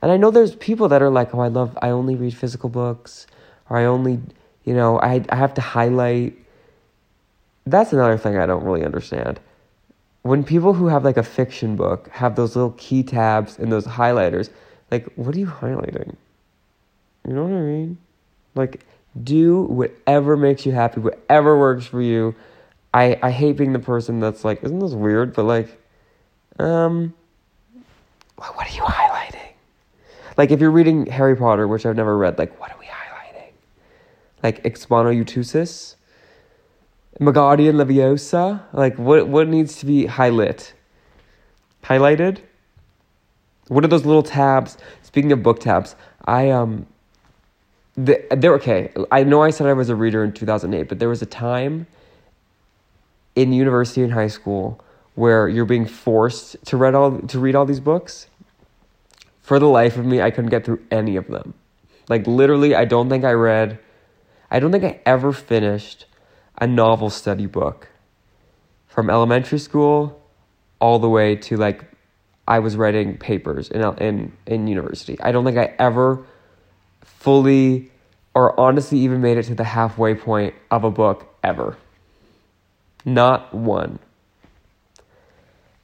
And 0.02 0.12
I 0.12 0.18
know 0.18 0.30
there's 0.30 0.56
people 0.56 0.88
that 0.90 1.02
are 1.02 1.10
like, 1.10 1.34
oh, 1.34 1.40
I 1.40 1.48
love, 1.48 1.78
I 1.82 1.90
only 1.90 2.16
read 2.16 2.36
physical 2.36 2.70
books, 2.70 3.26
or 3.70 3.78
I 3.78 3.86
only, 3.86 4.20
you 4.64 4.74
know, 4.76 5.00
I, 5.00 5.26
I 5.30 5.36
have 5.36 5.54
to 5.56 5.62
highlight. 5.62 6.38
That's 7.66 7.94
another 7.94 8.18
thing 8.18 8.38
I 8.38 8.46
don't 8.46 8.64
really 8.64 8.86
understand. 8.86 9.40
When 10.22 10.44
people 10.44 10.74
who 10.74 10.88
have 10.88 11.04
like 11.04 11.18
a 11.18 11.24
fiction 11.24 11.76
book 11.76 12.10
have 12.10 12.36
those 12.36 12.56
little 12.56 12.76
key 12.78 13.04
tabs 13.04 13.58
and 13.58 13.72
those 13.72 13.88
highlighters, 13.88 14.50
like, 14.92 15.12
what 15.16 15.34
are 15.34 15.40
you 15.40 15.48
highlighting? 15.48 16.16
You 17.28 17.34
know 17.34 17.44
what 17.46 17.58
I 17.58 17.62
mean? 17.62 17.98
Like, 18.54 18.86
do 19.24 19.62
whatever 19.62 20.36
makes 20.36 20.66
you 20.66 20.72
happy, 20.72 21.00
whatever 21.00 21.58
works 21.58 21.86
for 21.86 22.02
you. 22.02 22.36
I, 22.94 23.20
I 23.22 23.32
hate 23.32 23.58
being 23.58 23.74
the 23.74 23.80
person 23.80 24.20
that's 24.20 24.44
like, 24.46 24.64
isn't 24.64 24.80
this 24.80 24.94
weird? 24.94 25.34
But 25.34 25.44
like, 25.44 25.82
um, 26.60 27.14
what 28.36 28.68
are 28.68 28.76
you 28.76 28.82
highlighting? 28.82 29.54
Like 30.38 30.52
if 30.52 30.60
you're 30.60 30.72
reading 30.72 31.06
Harry 31.08 31.36
Potter, 31.36 31.68
which 31.68 31.86
I've 31.86 31.96
never 31.96 32.18
read, 32.18 32.38
like 32.38 32.60
what 32.60 32.72
are 32.72 32.80
we 32.80 32.86
highlighting? 32.86 33.52
Like 34.44 34.64
Expelliarmus, 34.64 35.96
Wingardium 37.20 37.76
Leviosa. 37.76 38.62
Like 38.74 38.98
what 38.98 39.28
what 39.28 39.48
needs 39.48 39.78
to 39.78 39.86
be 39.86 40.06
highlight? 40.06 40.74
Highlighted. 41.84 42.40
What 43.68 43.84
are 43.84 43.88
those 43.88 44.06
little 44.06 44.24
tabs? 44.24 44.78
Speaking 45.02 45.32
of 45.32 45.42
book 45.42 45.60
tabs, 45.60 45.96
I 46.26 46.50
um. 46.50 46.88
They're 47.98 48.56
okay. 48.56 48.92
I 49.12 49.24
know 49.24 49.42
I 49.42 49.50
said 49.50 49.68
I 49.68 49.74
was 49.74 49.90
a 49.90 49.96
reader 49.96 50.24
in 50.24 50.34
2008, 50.34 50.90
but 50.90 51.00
there 51.00 51.10
was 51.10 51.22
a 51.22 51.26
time 51.26 51.88
in 53.36 53.54
university 53.54 54.04
and 54.04 54.14
high 54.14 54.28
school 54.28 54.82
where 55.16 55.48
you're 55.48 55.66
being 55.66 55.86
forced 55.86 56.58
to 56.66 56.78
read 56.78 56.94
all 56.94 57.20
to 57.20 57.40
read 57.40 57.56
all 57.56 57.66
these 57.66 57.80
books 57.80 58.28
for 59.46 59.60
the 59.60 59.68
life 59.68 59.96
of 59.96 60.06
me, 60.06 60.24
I 60.24 60.32
couldn't 60.32 60.50
get 60.50 60.66
through 60.66 60.82
any 60.90 61.18
of 61.18 61.28
them. 61.28 61.54
Like, 62.10 62.26
literally, 62.26 62.74
I 62.74 62.86
don't 62.86 63.10
think 63.10 63.24
I 63.24 63.34
read, 63.34 63.78
I 64.50 64.60
don't 64.60 64.72
think 64.72 64.84
I 64.84 65.00
ever 65.06 65.32
finished 65.32 66.08
a 66.60 66.66
novel 66.66 67.12
study 67.12 67.46
book 67.46 67.90
from 68.88 69.08
elementary 69.08 69.60
school 69.60 70.20
all 70.80 70.98
the 70.98 71.10
way 71.10 71.36
to 71.36 71.58
like 71.58 71.86
I 72.48 72.58
was 72.58 72.76
writing 72.76 73.18
papers 73.18 73.70
in 73.70 73.82
in 73.98 74.34
in 74.48 74.68
university. 74.68 75.20
I 75.22 75.32
don't 75.32 75.46
think 75.46 75.58
I 75.58 75.76
ever 75.78 76.26
fully 77.26 77.90
or 78.36 78.58
honestly 78.60 79.00
even 79.00 79.20
made 79.20 79.36
it 79.36 79.44
to 79.44 79.56
the 79.56 79.64
halfway 79.64 80.14
point 80.14 80.54
of 80.70 80.84
a 80.84 80.92
book 80.92 81.28
ever. 81.44 81.76
Not 83.04 83.52
one. 83.52 83.98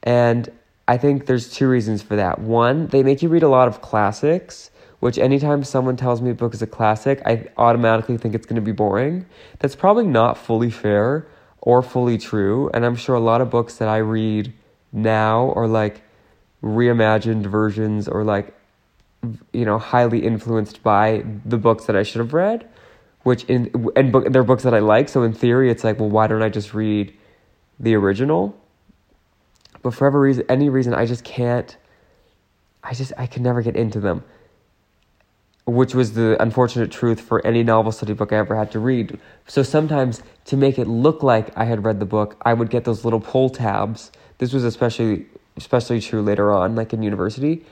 And 0.03 0.47
I 0.87 0.97
think 0.97 1.25
there's 1.25 1.49
two 1.49 1.67
reasons 1.67 2.03
for 2.03 2.15
that. 2.15 2.37
One, 2.37 2.85
they 2.87 3.01
make 3.01 3.23
you 3.23 3.29
read 3.29 3.41
a 3.41 3.49
lot 3.49 3.67
of 3.67 3.81
classics, 3.81 4.69
which 4.99 5.17
anytime 5.17 5.63
someone 5.63 5.97
tells 5.97 6.21
me 6.21 6.29
a 6.29 6.35
book 6.35 6.53
is 6.53 6.61
a 6.61 6.67
classic, 6.67 7.23
I 7.25 7.47
automatically 7.57 8.17
think 8.17 8.35
it's 8.35 8.45
going 8.45 8.57
to 8.57 8.61
be 8.61 8.71
boring. 8.71 9.25
That's 9.57 9.75
probably 9.75 10.05
not 10.05 10.37
fully 10.37 10.69
fair 10.69 11.25
or 11.59 11.81
fully 11.81 12.19
true. 12.19 12.69
And 12.71 12.85
I'm 12.85 12.95
sure 12.95 13.15
a 13.15 13.19
lot 13.19 13.41
of 13.41 13.49
books 13.49 13.77
that 13.77 13.87
I 13.87 13.97
read 13.97 14.53
now 14.93 15.53
are 15.55 15.67
like 15.67 16.03
reimagined 16.61 17.47
versions 17.47 18.07
or 18.07 18.23
like, 18.23 18.53
you 19.53 19.65
know, 19.65 19.77
highly 19.79 20.25
influenced 20.25 20.83
by 20.83 21.23
the 21.45 21.57
books 21.57 21.85
that 21.85 21.95
I 21.95 22.03
should 22.03 22.19
have 22.19 22.33
read, 22.33 22.67
which 23.23 23.43
in, 23.45 23.71
and 23.95 24.11
book, 24.11 24.31
they're 24.31 24.43
books 24.43 24.63
that 24.63 24.73
I 24.73 24.79
like. 24.79 25.09
So 25.09 25.23
in 25.23 25.33
theory, 25.33 25.71
it's 25.71 25.83
like, 25.83 25.99
well, 25.99 26.09
why 26.09 26.27
don't 26.27 26.41
I 26.43 26.49
just 26.49 26.73
read 26.73 27.13
the 27.79 27.95
original? 27.95 28.57
But 29.83 29.93
for 29.93 30.07
every 30.07 30.21
reason, 30.21 30.45
any 30.49 30.69
reason, 30.69 30.93
I 30.93 31.05
just 31.05 31.23
can't. 31.23 31.75
I 32.83 32.93
just 32.93 33.13
I 33.17 33.27
can 33.27 33.43
never 33.43 33.61
get 33.61 33.75
into 33.75 33.99
them. 33.99 34.23
which 35.65 35.93
was 35.95 36.13
the 36.13 36.41
unfortunate 36.41 36.91
truth 36.91 37.21
for 37.21 37.45
any 37.45 37.63
novel 37.63 37.91
study 37.91 38.13
book 38.13 38.33
I 38.33 38.37
ever 38.37 38.55
had 38.55 38.71
to 38.71 38.79
read. 38.79 39.19
So 39.47 39.63
sometimes 39.63 40.21
to 40.45 40.57
make 40.57 40.79
it 40.79 40.87
look 40.87 41.23
like 41.23 41.55
I 41.57 41.65
had 41.65 41.85
read 41.85 41.99
the 41.99 42.05
book, 42.05 42.35
I 42.41 42.53
would 42.53 42.69
get 42.69 42.83
those 42.83 43.05
little 43.05 43.19
pull 43.21 43.49
tabs. 43.49 44.11
This 44.39 44.53
was 44.53 44.63
especially 44.63 45.27
especially 45.57 46.01
true 46.01 46.21
later 46.21 46.51
on, 46.51 46.75
like 46.75 46.93
in 46.93 47.03
university, 47.03 47.63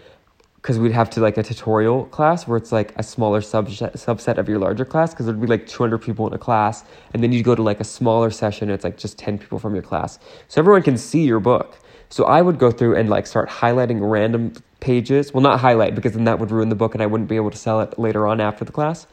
because 0.62 0.78
we'd 0.78 0.92
have 0.92 1.10
to 1.10 1.22
like 1.22 1.38
a 1.38 1.44
tutorial 1.44 2.06
class 2.06 2.46
where 2.46 2.58
it's 2.58 2.72
like 2.72 2.94
a 2.98 3.04
smaller 3.04 3.40
subset 3.40 3.94
subset 3.94 4.38
of 4.38 4.50
your 4.50 4.60
larger 4.60 4.84
class 4.84 5.14
because 5.14 5.26
there'd 5.26 5.40
be 5.40 5.48
like 5.48 5.66
200 5.68 6.00
people 6.00 6.28
in 6.28 6.34
a 6.34 6.38
class 6.38 6.84
and 7.14 7.24
then 7.24 7.32
you'd 7.32 7.46
go 7.46 7.56
to 7.56 7.64
like 7.64 7.80
a 7.80 7.86
smaller 7.86 8.30
session 8.30 8.70
it's 8.70 8.84
like 8.84 8.98
just 8.98 9.18
10 9.18 9.38
people 9.38 9.58
from 9.58 9.74
your 9.74 9.84
class. 9.84 10.20
So 10.50 10.60
everyone 10.60 10.84
can 10.84 10.98
see 10.98 11.22
your 11.24 11.40
book. 11.40 11.80
So 12.10 12.26
i 12.26 12.42
would 12.42 12.60
go 12.60 12.72
through 12.72 12.96
and 12.96 13.10
like 13.10 13.26
start 13.26 13.50
highlighting 13.50 14.00
random 14.02 14.54
pages. 14.82 15.34
Well 15.34 15.42
not 15.42 15.60
highlight 15.60 15.96
because 15.96 16.14
then 16.14 16.26
that 16.26 16.40
would 16.40 16.52
ruin 16.52 16.70
the 16.70 16.76
book 16.76 16.94
and 16.94 17.02
i 17.02 17.06
wouldn't 17.06 17.30
be 17.30 17.38
able 17.38 17.52
to 17.52 17.58
sell 17.58 17.80
it 17.82 17.98
later 17.98 18.28
on 18.28 18.42
after 18.42 18.66
the 18.66 18.72
class. 18.74 19.08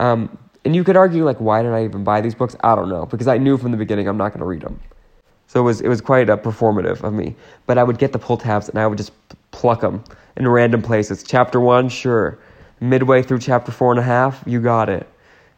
Um, 0.00 0.36
and 0.64 0.74
you 0.74 0.82
could 0.82 0.96
argue 0.96 1.24
like 1.24 1.38
why 1.38 1.62
did 1.62 1.72
i 1.72 1.84
even 1.84 2.02
buy 2.02 2.20
these 2.20 2.34
books? 2.34 2.56
I 2.64 2.74
don't 2.74 2.88
know 2.88 3.06
because 3.06 3.28
i 3.28 3.38
knew 3.38 3.56
from 3.56 3.70
the 3.70 3.78
beginning 3.78 4.08
i'm 4.08 4.16
not 4.16 4.30
going 4.30 4.40
to 4.40 4.46
read 4.46 4.62
them 4.62 4.80
so 5.46 5.60
it 5.60 5.62
was 5.64 5.80
it 5.80 5.88
was 5.88 6.00
quite 6.00 6.28
a 6.28 6.36
performative 6.36 7.02
of 7.04 7.12
me. 7.12 7.36
But 7.66 7.78
i 7.78 7.84
would 7.84 7.98
get 7.98 8.12
the 8.12 8.18
pull 8.18 8.36
tabs 8.36 8.68
and 8.68 8.78
i 8.78 8.86
would 8.88 8.98
just 8.98 9.12
pluck 9.52 9.82
them 9.82 10.02
in 10.40 10.48
random 10.48 10.80
places. 10.80 11.22
Chapter 11.22 11.60
one, 11.60 11.90
sure. 11.90 12.38
Midway 12.80 13.22
through 13.22 13.40
chapter 13.40 13.70
four 13.70 13.92
and 13.92 14.00
a 14.00 14.02
half, 14.02 14.42
you 14.46 14.58
got 14.58 14.88
it. 14.88 15.06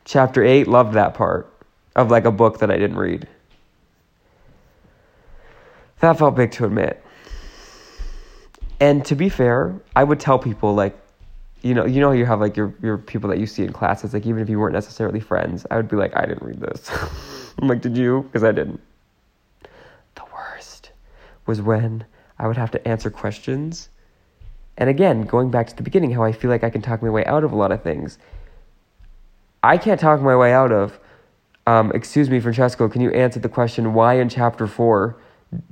Chapter 0.04 0.44
eight, 0.44 0.66
loved 0.66 0.94
that 0.94 1.14
part 1.14 1.48
of 1.94 2.10
like 2.10 2.24
a 2.24 2.32
book 2.32 2.58
that 2.58 2.70
I 2.70 2.78
didn't 2.78 2.96
read. 2.96 3.28
That 6.00 6.18
felt 6.18 6.34
big 6.34 6.50
to 6.52 6.64
admit. 6.64 7.00
And 8.80 9.04
to 9.04 9.14
be 9.14 9.28
fair, 9.28 9.72
I 9.94 10.02
would 10.02 10.18
tell 10.18 10.36
people 10.36 10.74
like, 10.74 10.98
you 11.62 11.74
know, 11.74 11.86
you 11.86 12.00
know, 12.00 12.10
you 12.10 12.26
have 12.26 12.40
like 12.40 12.56
your 12.56 12.74
your 12.82 12.98
people 12.98 13.30
that 13.30 13.38
you 13.38 13.46
see 13.46 13.62
in 13.62 13.72
classes. 13.72 14.12
Like 14.12 14.26
even 14.26 14.42
if 14.42 14.48
you 14.48 14.58
weren't 14.58 14.74
necessarily 14.74 15.20
friends, 15.20 15.64
I 15.70 15.76
would 15.76 15.88
be 15.88 15.94
like, 15.94 16.10
I 16.16 16.26
didn't 16.26 16.42
read 16.42 16.58
this. 16.58 16.90
I'm 17.58 17.68
like, 17.68 17.82
did 17.82 17.96
you? 17.96 18.22
Because 18.22 18.42
I 18.42 18.50
didn't. 18.50 18.80
The 20.16 20.24
worst 20.34 20.90
was 21.46 21.62
when 21.62 22.04
I 22.36 22.48
would 22.48 22.56
have 22.56 22.72
to 22.72 22.88
answer 22.88 23.10
questions 23.10 23.90
and 24.76 24.88
again, 24.88 25.22
going 25.22 25.50
back 25.50 25.68
to 25.68 25.76
the 25.76 25.82
beginning, 25.82 26.12
how 26.12 26.22
I 26.22 26.32
feel 26.32 26.50
like 26.50 26.64
I 26.64 26.70
can 26.70 26.82
talk 26.82 27.02
my 27.02 27.10
way 27.10 27.24
out 27.24 27.44
of 27.44 27.52
a 27.52 27.56
lot 27.56 27.72
of 27.72 27.82
things. 27.82 28.18
I 29.62 29.78
can't 29.78 30.00
talk 30.00 30.20
my 30.20 30.36
way 30.36 30.52
out 30.52 30.72
of, 30.72 30.98
um, 31.66 31.92
excuse 31.94 32.28
me, 32.28 32.40
Francesco, 32.40 32.88
can 32.88 33.00
you 33.00 33.10
answer 33.10 33.38
the 33.38 33.48
question 33.48 33.94
why 33.94 34.14
in 34.14 34.28
chapter 34.28 34.66
4 34.66 35.16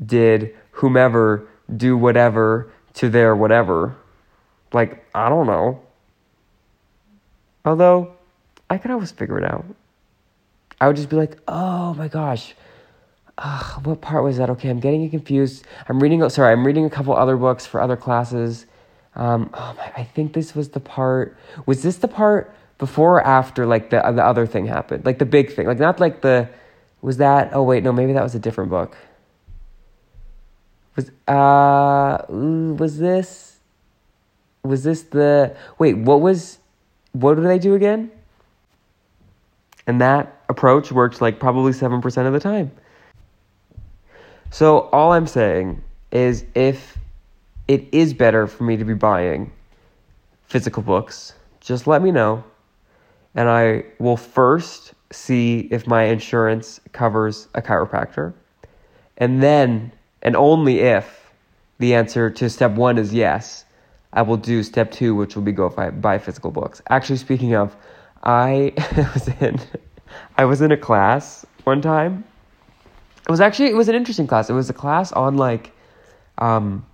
did 0.04 0.54
whomever 0.72 1.48
do 1.76 1.96
whatever 1.96 2.72
to 2.94 3.08
their 3.08 3.34
whatever? 3.34 3.96
Like, 4.72 5.04
I 5.14 5.28
don't 5.28 5.46
know. 5.46 5.82
Although, 7.64 8.12
I 8.68 8.78
could 8.78 8.90
always 8.90 9.10
figure 9.10 9.38
it 9.38 9.44
out. 9.44 9.64
I 10.80 10.86
would 10.86 10.96
just 10.96 11.08
be 11.08 11.16
like, 11.16 11.38
oh 11.48 11.94
my 11.94 12.08
gosh, 12.08 12.54
Ugh, 13.42 13.86
what 13.86 14.02
part 14.02 14.22
was 14.22 14.36
that? 14.36 14.50
Okay, 14.50 14.68
I'm 14.68 14.80
getting 14.80 15.08
confused. 15.08 15.64
I'm 15.88 16.00
reading, 16.00 16.26
sorry, 16.28 16.52
I'm 16.52 16.66
reading 16.66 16.84
a 16.84 16.90
couple 16.90 17.16
other 17.16 17.36
books 17.36 17.64
for 17.64 17.80
other 17.80 17.96
classes. 17.96 18.66
Um, 19.16 19.50
oh 19.54 19.74
my, 19.76 19.92
I 19.96 20.04
think 20.04 20.32
this 20.32 20.54
was 20.54 20.70
the 20.70 20.80
part. 20.80 21.36
Was 21.66 21.82
this 21.82 21.96
the 21.96 22.08
part 22.08 22.54
before 22.78 23.16
or 23.16 23.26
after 23.26 23.66
like 23.66 23.90
the 23.90 24.00
the 24.12 24.24
other 24.24 24.46
thing 24.46 24.66
happened? 24.66 25.04
Like 25.04 25.18
the 25.18 25.26
big 25.26 25.52
thing, 25.52 25.66
like 25.66 25.78
not 25.78 26.00
like 26.00 26.22
the. 26.22 26.48
Was 27.02 27.16
that? 27.16 27.50
Oh 27.54 27.62
wait, 27.62 27.82
no, 27.82 27.92
maybe 27.92 28.12
that 28.12 28.22
was 28.22 28.34
a 28.34 28.38
different 28.38 28.70
book. 28.70 28.96
Was 30.96 31.10
uh 31.26 32.24
was 32.28 32.98
this? 32.98 33.56
Was 34.62 34.84
this 34.84 35.02
the 35.04 35.56
wait? 35.78 35.96
What 35.96 36.20
was? 36.20 36.58
What 37.12 37.34
did 37.34 37.46
they 37.46 37.58
do 37.58 37.74
again? 37.74 38.10
And 39.86 40.00
that 40.00 40.40
approach 40.48 40.92
worked 40.92 41.20
like 41.20 41.40
probably 41.40 41.72
seven 41.72 42.00
percent 42.00 42.26
of 42.26 42.32
the 42.32 42.40
time. 42.40 42.70
So 44.50 44.88
all 44.92 45.12
I'm 45.12 45.26
saying 45.26 45.82
is 46.12 46.44
if 46.54 46.98
it 47.70 47.86
is 47.92 48.12
better 48.12 48.48
for 48.48 48.64
me 48.64 48.76
to 48.76 48.84
be 48.84 48.94
buying 48.94 49.52
physical 50.48 50.82
books, 50.82 51.34
just 51.60 51.86
let 51.86 52.02
me 52.02 52.10
know. 52.10 52.42
And 53.36 53.48
I 53.48 53.84
will 54.00 54.16
first 54.16 54.94
see 55.12 55.68
if 55.70 55.86
my 55.86 56.02
insurance 56.06 56.80
covers 56.90 57.46
a 57.54 57.62
chiropractor. 57.62 58.32
And 59.18 59.40
then, 59.40 59.92
and 60.22 60.34
only 60.34 60.80
if 60.80 61.32
the 61.78 61.94
answer 61.94 62.28
to 62.28 62.50
step 62.50 62.72
one 62.72 62.98
is 62.98 63.14
yes, 63.14 63.64
I 64.12 64.22
will 64.22 64.36
do 64.36 64.64
step 64.64 64.90
two, 64.90 65.14
which 65.14 65.36
will 65.36 65.44
be 65.44 65.52
go 65.52 65.68
buy, 65.68 65.90
buy 65.90 66.18
physical 66.18 66.50
books. 66.50 66.82
Actually, 66.88 67.18
speaking 67.18 67.54
of, 67.54 67.76
I 68.24 68.72
was 69.14 69.28
in, 69.40 69.60
I 70.36 70.44
was 70.44 70.60
in 70.60 70.72
a 70.72 70.76
class 70.76 71.46
one 71.62 71.80
time. 71.80 72.24
It 73.28 73.30
was 73.30 73.40
actually 73.40 73.70
it 73.70 73.76
was 73.76 73.88
an 73.88 73.94
interesting 73.94 74.26
class. 74.26 74.50
It 74.50 74.54
was 74.54 74.70
a 74.70 74.74
class 74.74 75.12
on 75.12 75.36
like, 75.36 75.70
um, 76.38 76.84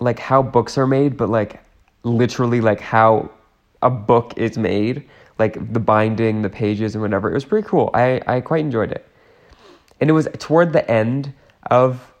like 0.00 0.18
how 0.18 0.42
books 0.42 0.78
are 0.78 0.86
made, 0.86 1.16
but 1.16 1.28
like 1.28 1.62
literally 2.02 2.60
like 2.60 2.80
how 2.80 3.30
a 3.82 3.90
book 3.90 4.34
is 4.36 4.58
made, 4.58 5.08
like 5.38 5.72
the 5.72 5.80
binding, 5.80 6.42
the 6.42 6.50
pages, 6.50 6.94
and 6.94 7.02
whatever. 7.02 7.30
It 7.30 7.34
was 7.34 7.44
pretty 7.44 7.66
cool. 7.66 7.90
I, 7.94 8.20
I 8.26 8.40
quite 8.40 8.60
enjoyed 8.60 8.92
it. 8.92 9.06
And 10.00 10.08
it 10.10 10.12
was 10.12 10.28
toward 10.38 10.72
the 10.72 10.88
end 10.90 11.32
of 11.70 12.12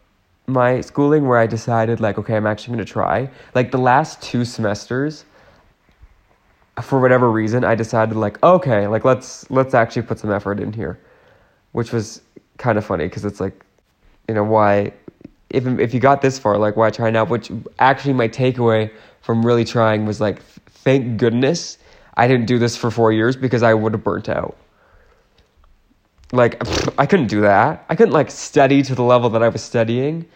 my 0.46 0.80
schooling 0.80 1.28
where 1.28 1.38
I 1.38 1.46
decided, 1.46 2.00
like, 2.00 2.18
okay, 2.18 2.36
I'm 2.36 2.46
actually 2.46 2.76
going 2.76 2.86
to 2.86 2.92
try. 2.92 3.30
Like 3.54 3.70
the 3.70 3.78
last 3.78 4.22
two 4.22 4.44
semesters, 4.44 5.24
for 6.82 7.00
whatever 7.00 7.30
reason, 7.30 7.64
I 7.64 7.74
decided, 7.74 8.16
like, 8.16 8.42
okay, 8.42 8.86
like 8.86 9.04
let's 9.04 9.48
let's 9.50 9.74
actually 9.74 10.02
put 10.02 10.18
some 10.18 10.32
effort 10.32 10.60
in 10.60 10.72
here, 10.72 10.98
which 11.72 11.92
was 11.92 12.22
kind 12.56 12.78
of 12.78 12.84
funny 12.84 13.04
because 13.04 13.24
it's 13.24 13.40
like, 13.40 13.64
you 14.28 14.34
know, 14.34 14.44
why 14.44 14.92
if 15.50 15.66
if 15.66 15.94
you 15.94 16.00
got 16.00 16.22
this 16.22 16.38
far, 16.38 16.58
like 16.58 16.76
why 16.76 16.90
try 16.90 17.10
now? 17.10 17.24
Which 17.24 17.50
actually 17.78 18.14
my 18.14 18.28
takeaway 18.28 18.90
from 19.22 19.44
really 19.44 19.64
trying 19.64 20.06
was 20.06 20.20
like, 20.20 20.42
thank 20.42 21.18
goodness 21.18 21.78
I 22.18 22.26
didn't 22.26 22.46
do 22.46 22.58
this 22.58 22.76
for 22.76 22.90
four 22.90 23.12
years 23.12 23.36
because 23.36 23.62
I 23.62 23.72
would 23.72 23.92
have 23.92 24.02
burnt 24.02 24.28
out. 24.28 24.56
Like 26.32 26.60
I 26.98 27.06
couldn't 27.06 27.28
do 27.28 27.42
that. 27.42 27.84
I 27.88 27.94
couldn't 27.94 28.12
like 28.12 28.30
study 28.30 28.82
to 28.82 28.94
the 28.94 29.04
level 29.04 29.30
that 29.30 29.42
I 29.42 29.48
was 29.48 29.62
studying, 29.62 30.26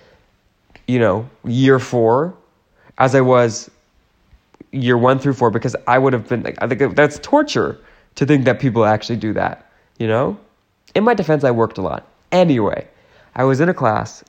you 0.86 1.00
know, 1.00 1.28
year 1.44 1.78
four, 1.78 2.34
as 2.98 3.14
I 3.14 3.20
was 3.20 3.70
year 4.70 4.96
one 4.96 5.18
through 5.18 5.34
four 5.34 5.50
because 5.50 5.76
I 5.86 5.98
would 5.98 6.12
have 6.12 6.28
been 6.28 6.44
like 6.44 6.56
I 6.62 6.68
think 6.68 6.94
that's 6.94 7.18
torture 7.18 7.78
to 8.14 8.24
think 8.24 8.44
that 8.44 8.60
people 8.60 8.84
actually 8.84 9.16
do 9.16 9.32
that. 9.34 9.70
You 9.98 10.06
know. 10.06 10.38
In 10.94 11.04
my 11.04 11.14
defense, 11.14 11.42
I 11.42 11.50
worked 11.50 11.78
a 11.78 11.82
lot. 11.82 12.06
Anyway, 12.30 12.86
I 13.34 13.44
was 13.44 13.60
in 13.60 13.68
a 13.68 13.74
class 13.74 14.22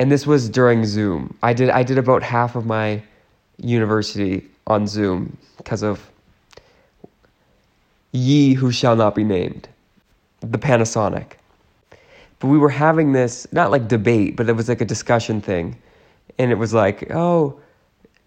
and 0.00 0.10
this 0.10 0.26
was 0.26 0.48
during 0.48 0.86
Zoom. 0.86 1.36
I 1.42 1.52
did 1.52 1.68
I 1.68 1.82
did 1.82 1.98
about 1.98 2.22
half 2.22 2.56
of 2.56 2.64
my 2.64 3.02
university 3.58 4.48
on 4.66 4.86
Zoom 4.86 5.36
because 5.58 5.82
of 5.82 6.10
ye 8.12 8.54
who 8.54 8.72
shall 8.72 8.96
not 8.96 9.14
be 9.14 9.24
named, 9.24 9.68
the 10.40 10.58
Panasonic. 10.58 11.32
But 12.38 12.48
we 12.48 12.56
were 12.56 12.70
having 12.70 13.12
this 13.12 13.46
not 13.52 13.70
like 13.70 13.88
debate, 13.88 14.36
but 14.36 14.48
it 14.48 14.54
was 14.54 14.70
like 14.70 14.80
a 14.80 14.86
discussion 14.86 15.42
thing, 15.42 15.76
and 16.38 16.50
it 16.50 16.56
was 16.56 16.72
like, 16.72 17.12
oh, 17.12 17.60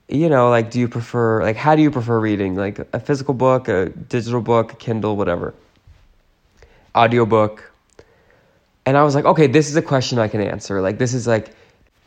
you 0.08 0.30
know, 0.30 0.52
like 0.52 0.70
do 0.70 0.80
you 0.80 0.88
prefer 0.88 1.42
like 1.42 1.56
how 1.56 1.76
do 1.76 1.82
you 1.82 1.90
prefer 1.90 2.20
reading 2.20 2.54
like 2.54 2.78
a 2.94 3.00
physical 3.00 3.34
book, 3.34 3.68
a 3.68 3.90
digital 3.90 4.42
book, 4.42 4.74
a 4.74 4.76
Kindle, 4.76 5.18
whatever, 5.18 5.56
audiobook. 6.96 7.72
And 8.86 8.96
I 8.96 9.04
was 9.04 9.16
like, 9.16 9.26
okay, 9.26 9.48
this 9.48 9.70
is 9.70 9.76
a 9.76 9.82
question 9.82 10.20
I 10.20 10.28
can 10.28 10.42
answer. 10.42 10.82
Like 10.82 11.00
this 11.00 11.16
is 11.16 11.26
like 11.26 11.56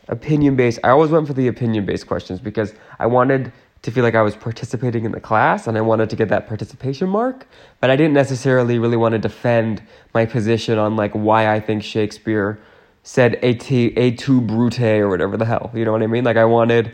opinion 0.07 0.55
based. 0.55 0.79
I 0.83 0.89
always 0.89 1.11
went 1.11 1.27
for 1.27 1.33
the 1.33 1.47
opinion 1.47 1.85
based 1.85 2.07
questions 2.07 2.39
because 2.39 2.73
I 2.99 3.07
wanted 3.07 3.51
to 3.83 3.91
feel 3.91 4.03
like 4.03 4.15
I 4.15 4.21
was 4.21 4.35
participating 4.35 5.05
in 5.05 5.11
the 5.11 5.19
class 5.19 5.67
and 5.67 5.77
I 5.77 5.81
wanted 5.81 6.09
to 6.09 6.15
get 6.15 6.29
that 6.29 6.47
participation 6.47 7.09
mark, 7.09 7.47
but 7.79 7.89
I 7.89 7.95
didn't 7.95 8.13
necessarily 8.13 8.79
really 8.79 8.97
want 8.97 9.13
to 9.13 9.19
defend 9.19 9.81
my 10.13 10.25
position 10.25 10.77
on 10.77 10.95
like 10.95 11.11
why 11.13 11.53
I 11.53 11.59
think 11.59 11.83
Shakespeare 11.83 12.59
said 13.03 13.39
et, 13.41 13.59
tu 13.61 14.41
brute 14.41 14.79
or 14.81 15.09
whatever 15.09 15.37
the 15.37 15.45
hell. 15.45 15.71
You 15.73 15.85
know 15.85 15.91
what 15.91 16.03
I 16.03 16.07
mean? 16.07 16.23
Like 16.23 16.37
I 16.37 16.45
wanted 16.45 16.91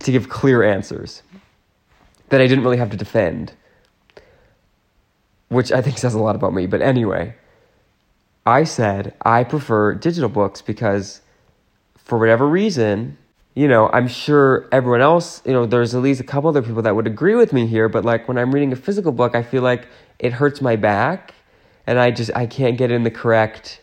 to 0.00 0.12
give 0.12 0.28
clear 0.28 0.62
answers 0.62 1.22
that 2.30 2.40
I 2.40 2.46
didn't 2.46 2.64
really 2.64 2.78
have 2.78 2.90
to 2.90 2.96
defend, 2.96 3.52
which 5.48 5.72
I 5.72 5.82
think 5.82 5.98
says 5.98 6.14
a 6.14 6.18
lot 6.18 6.34
about 6.34 6.54
me. 6.54 6.66
But 6.66 6.82
anyway, 6.82 7.36
I 8.46 8.64
said 8.64 9.14
I 9.22 9.44
prefer 9.44 9.94
digital 9.94 10.28
books 10.28 10.62
because 10.62 11.20
for 12.08 12.18
whatever 12.18 12.48
reason, 12.48 13.16
you 13.54 13.68
know, 13.68 13.88
I'm 13.92 14.08
sure 14.08 14.66
everyone 14.72 15.02
else, 15.02 15.42
you 15.44 15.52
know, 15.52 15.66
there's 15.66 15.94
at 15.94 16.02
least 16.02 16.20
a 16.20 16.24
couple 16.24 16.48
other 16.48 16.62
people 16.62 16.82
that 16.82 16.96
would 16.96 17.06
agree 17.06 17.34
with 17.34 17.52
me 17.52 17.66
here, 17.66 17.88
but 17.88 18.04
like 18.04 18.26
when 18.26 18.38
I'm 18.38 18.52
reading 18.52 18.72
a 18.72 18.76
physical 18.76 19.12
book, 19.12 19.36
I 19.36 19.42
feel 19.42 19.62
like 19.62 19.86
it 20.18 20.32
hurts 20.32 20.60
my 20.60 20.74
back 20.74 21.34
and 21.86 21.98
I 21.98 22.10
just 22.10 22.30
I 22.34 22.46
can't 22.46 22.76
get 22.76 22.90
in 22.90 23.04
the 23.04 23.10
correct 23.10 23.80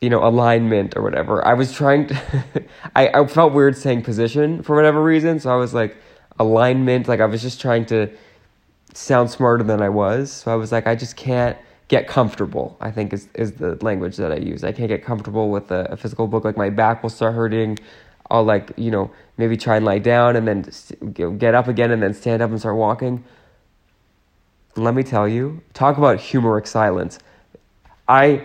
you 0.00 0.08
know, 0.08 0.24
alignment 0.24 0.96
or 0.96 1.02
whatever. 1.02 1.44
I 1.44 1.54
was 1.54 1.72
trying 1.72 2.06
to 2.06 2.64
I, 2.94 3.08
I 3.08 3.26
felt 3.26 3.52
weird 3.52 3.76
saying 3.76 4.02
position 4.02 4.62
for 4.62 4.76
whatever 4.76 5.02
reason, 5.02 5.40
so 5.40 5.50
I 5.50 5.56
was 5.56 5.74
like, 5.74 5.96
alignment. 6.38 7.08
Like 7.08 7.20
I 7.20 7.26
was 7.26 7.42
just 7.42 7.60
trying 7.60 7.86
to 7.86 8.08
sound 8.94 9.30
smarter 9.30 9.64
than 9.64 9.82
I 9.82 9.88
was. 9.88 10.30
So 10.30 10.52
I 10.52 10.54
was 10.54 10.70
like, 10.70 10.86
I 10.86 10.94
just 10.94 11.16
can't 11.16 11.58
get 11.88 12.06
comfortable. 12.06 12.76
I 12.80 12.90
think 12.90 13.12
is 13.12 13.28
is 13.34 13.52
the 13.52 13.82
language 13.82 14.16
that 14.16 14.32
I 14.32 14.36
use. 14.36 14.64
I 14.64 14.72
can't 14.72 14.88
get 14.88 15.02
comfortable 15.04 15.50
with 15.50 15.70
a, 15.70 15.92
a 15.92 15.96
physical 15.96 16.26
book. 16.26 16.44
Like 16.44 16.56
my 16.56 16.70
back 16.70 17.02
will 17.02 17.10
start 17.10 17.34
hurting. 17.34 17.78
I'll 18.30 18.44
like 18.44 18.72
you 18.76 18.90
know 18.90 19.10
maybe 19.38 19.56
try 19.56 19.76
and 19.76 19.84
lie 19.84 19.98
down 19.98 20.36
and 20.36 20.46
then 20.46 21.34
get 21.38 21.54
up 21.54 21.68
again 21.68 21.90
and 21.90 22.02
then 22.02 22.14
stand 22.14 22.42
up 22.42 22.50
and 22.50 22.58
start 22.58 22.76
walking. 22.76 23.24
Let 24.76 24.94
me 24.94 25.02
tell 25.02 25.26
you, 25.26 25.60
talk 25.74 25.98
about 25.98 26.18
humoric 26.18 26.66
silence. 26.66 27.18
I 28.06 28.44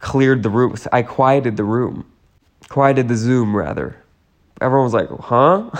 cleared 0.00 0.42
the 0.42 0.50
room. 0.50 0.74
I 0.92 1.02
quieted 1.02 1.56
the 1.56 1.64
room, 1.64 2.10
quieted 2.68 3.08
the 3.08 3.16
Zoom 3.16 3.54
rather. 3.54 3.96
Everyone 4.60 4.84
was 4.84 4.94
like, 4.94 5.08
"Huh." 5.20 5.70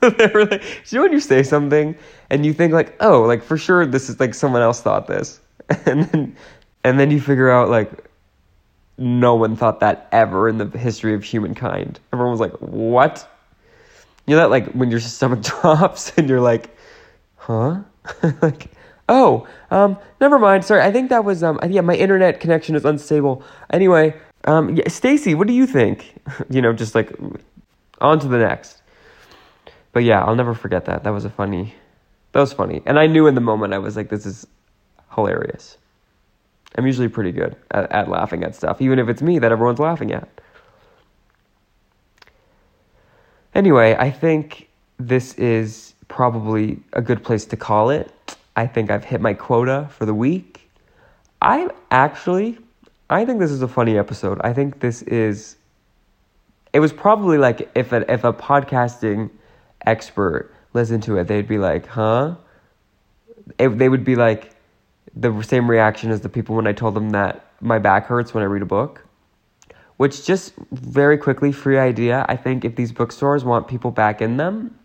they 0.18 0.26
were 0.32 0.46
like, 0.46 0.62
you 0.90 0.98
know 0.98 1.02
when 1.02 1.12
you 1.12 1.20
say 1.20 1.42
something 1.42 1.94
and 2.30 2.46
you 2.46 2.54
think 2.54 2.72
like, 2.72 2.96
oh, 3.00 3.22
like 3.22 3.42
for 3.42 3.58
sure 3.58 3.84
this 3.84 4.08
is 4.08 4.18
like 4.18 4.34
someone 4.34 4.62
else 4.62 4.80
thought 4.80 5.06
this, 5.06 5.40
and 5.86 6.04
then 6.04 6.36
and 6.84 6.98
then 6.98 7.10
you 7.10 7.20
figure 7.20 7.50
out 7.50 7.68
like 7.68 7.90
no 8.98 9.34
one 9.34 9.56
thought 9.56 9.80
that 9.80 10.08
ever 10.12 10.48
in 10.48 10.58
the 10.58 10.66
history 10.78 11.14
of 11.14 11.24
humankind. 11.24 11.98
Everyone 12.12 12.32
was 12.32 12.40
like, 12.40 12.52
what? 12.58 13.26
You 14.26 14.36
know 14.36 14.42
that 14.42 14.50
like 14.50 14.70
when 14.72 14.90
your 14.90 15.00
stomach 15.00 15.42
drops 15.60 16.12
and 16.16 16.28
you're 16.28 16.40
like, 16.40 16.76
huh? 17.36 17.80
like, 18.42 18.70
oh, 19.08 19.46
um, 19.70 19.96
never 20.20 20.38
mind. 20.38 20.64
Sorry, 20.64 20.82
I 20.82 20.92
think 20.92 21.08
that 21.10 21.24
was 21.24 21.42
um, 21.42 21.58
yeah, 21.68 21.80
my 21.80 21.94
internet 21.94 22.40
connection 22.40 22.74
is 22.74 22.84
unstable. 22.84 23.42
Anyway, 23.70 24.14
um, 24.44 24.76
yeah, 24.76 24.88
Stacy, 24.88 25.34
what 25.34 25.46
do 25.46 25.52
you 25.52 25.66
think? 25.66 26.20
you 26.50 26.60
know, 26.60 26.72
just 26.72 26.94
like 26.94 27.12
on 28.00 28.20
to 28.20 28.28
the 28.28 28.38
next. 28.38 28.82
But 29.92 30.04
yeah, 30.04 30.24
I'll 30.24 30.36
never 30.36 30.54
forget 30.54 30.84
that. 30.84 31.04
That 31.04 31.10
was 31.10 31.24
a 31.24 31.30
funny, 31.30 31.74
that 32.32 32.40
was 32.40 32.52
funny. 32.52 32.82
And 32.86 32.98
I 32.98 33.06
knew 33.06 33.26
in 33.26 33.34
the 33.34 33.40
moment, 33.40 33.72
I 33.72 33.78
was 33.78 33.96
like, 33.96 34.08
this 34.08 34.24
is 34.24 34.46
hilarious. 35.24 35.78
I'm 36.76 36.86
usually 36.86 37.08
pretty 37.08 37.32
good 37.32 37.56
at, 37.70 37.90
at 37.90 38.08
laughing 38.08 38.44
at 38.44 38.54
stuff, 38.54 38.80
even 38.80 38.98
if 38.98 39.08
it's 39.08 39.22
me 39.22 39.38
that 39.38 39.50
everyone's 39.52 39.78
laughing 39.78 40.12
at. 40.12 40.28
Anyway, 43.54 43.96
I 43.98 44.10
think 44.10 44.68
this 44.98 45.34
is 45.34 45.94
probably 46.08 46.80
a 46.92 47.02
good 47.02 47.24
place 47.24 47.44
to 47.46 47.56
call 47.56 47.90
it. 47.90 48.12
I 48.54 48.66
think 48.66 48.90
I've 48.90 49.04
hit 49.04 49.20
my 49.20 49.34
quota 49.34 49.88
for 49.90 50.06
the 50.06 50.14
week. 50.14 50.70
I 51.42 51.68
actually, 51.90 52.58
I 53.08 53.24
think 53.24 53.40
this 53.40 53.50
is 53.50 53.62
a 53.62 53.68
funny 53.68 53.98
episode. 53.98 54.40
I 54.42 54.52
think 54.52 54.80
this 54.80 55.02
is. 55.02 55.56
It 56.72 56.78
was 56.78 56.92
probably 56.92 57.38
like 57.38 57.68
if 57.74 57.92
a 57.92 58.10
if 58.12 58.22
a 58.22 58.32
podcasting 58.32 59.30
expert 59.86 60.54
listened 60.72 61.02
to 61.04 61.16
it, 61.16 61.26
they'd 61.26 61.48
be 61.48 61.58
like, 61.58 61.86
huh? 61.86 62.36
It, 63.58 63.70
they 63.78 63.88
would 63.88 64.04
be 64.04 64.14
like 64.14 64.52
the 65.14 65.42
same 65.42 65.68
reaction 65.70 66.10
as 66.10 66.20
the 66.20 66.28
people 66.28 66.56
when 66.56 66.66
I 66.66 66.72
told 66.72 66.94
them 66.94 67.10
that 67.10 67.46
my 67.60 67.78
back 67.78 68.06
hurts 68.06 68.32
when 68.32 68.42
I 68.42 68.46
read 68.46 68.62
a 68.62 68.66
book. 68.66 69.06
Which, 69.96 70.24
just 70.24 70.54
very 70.72 71.18
quickly, 71.18 71.52
free 71.52 71.78
idea. 71.78 72.24
I 72.28 72.36
think 72.36 72.64
if 72.64 72.74
these 72.74 72.90
bookstores 72.90 73.44
want 73.44 73.68
people 73.68 73.90
back 73.90 74.22
in 74.22 74.38
them, 74.38 74.78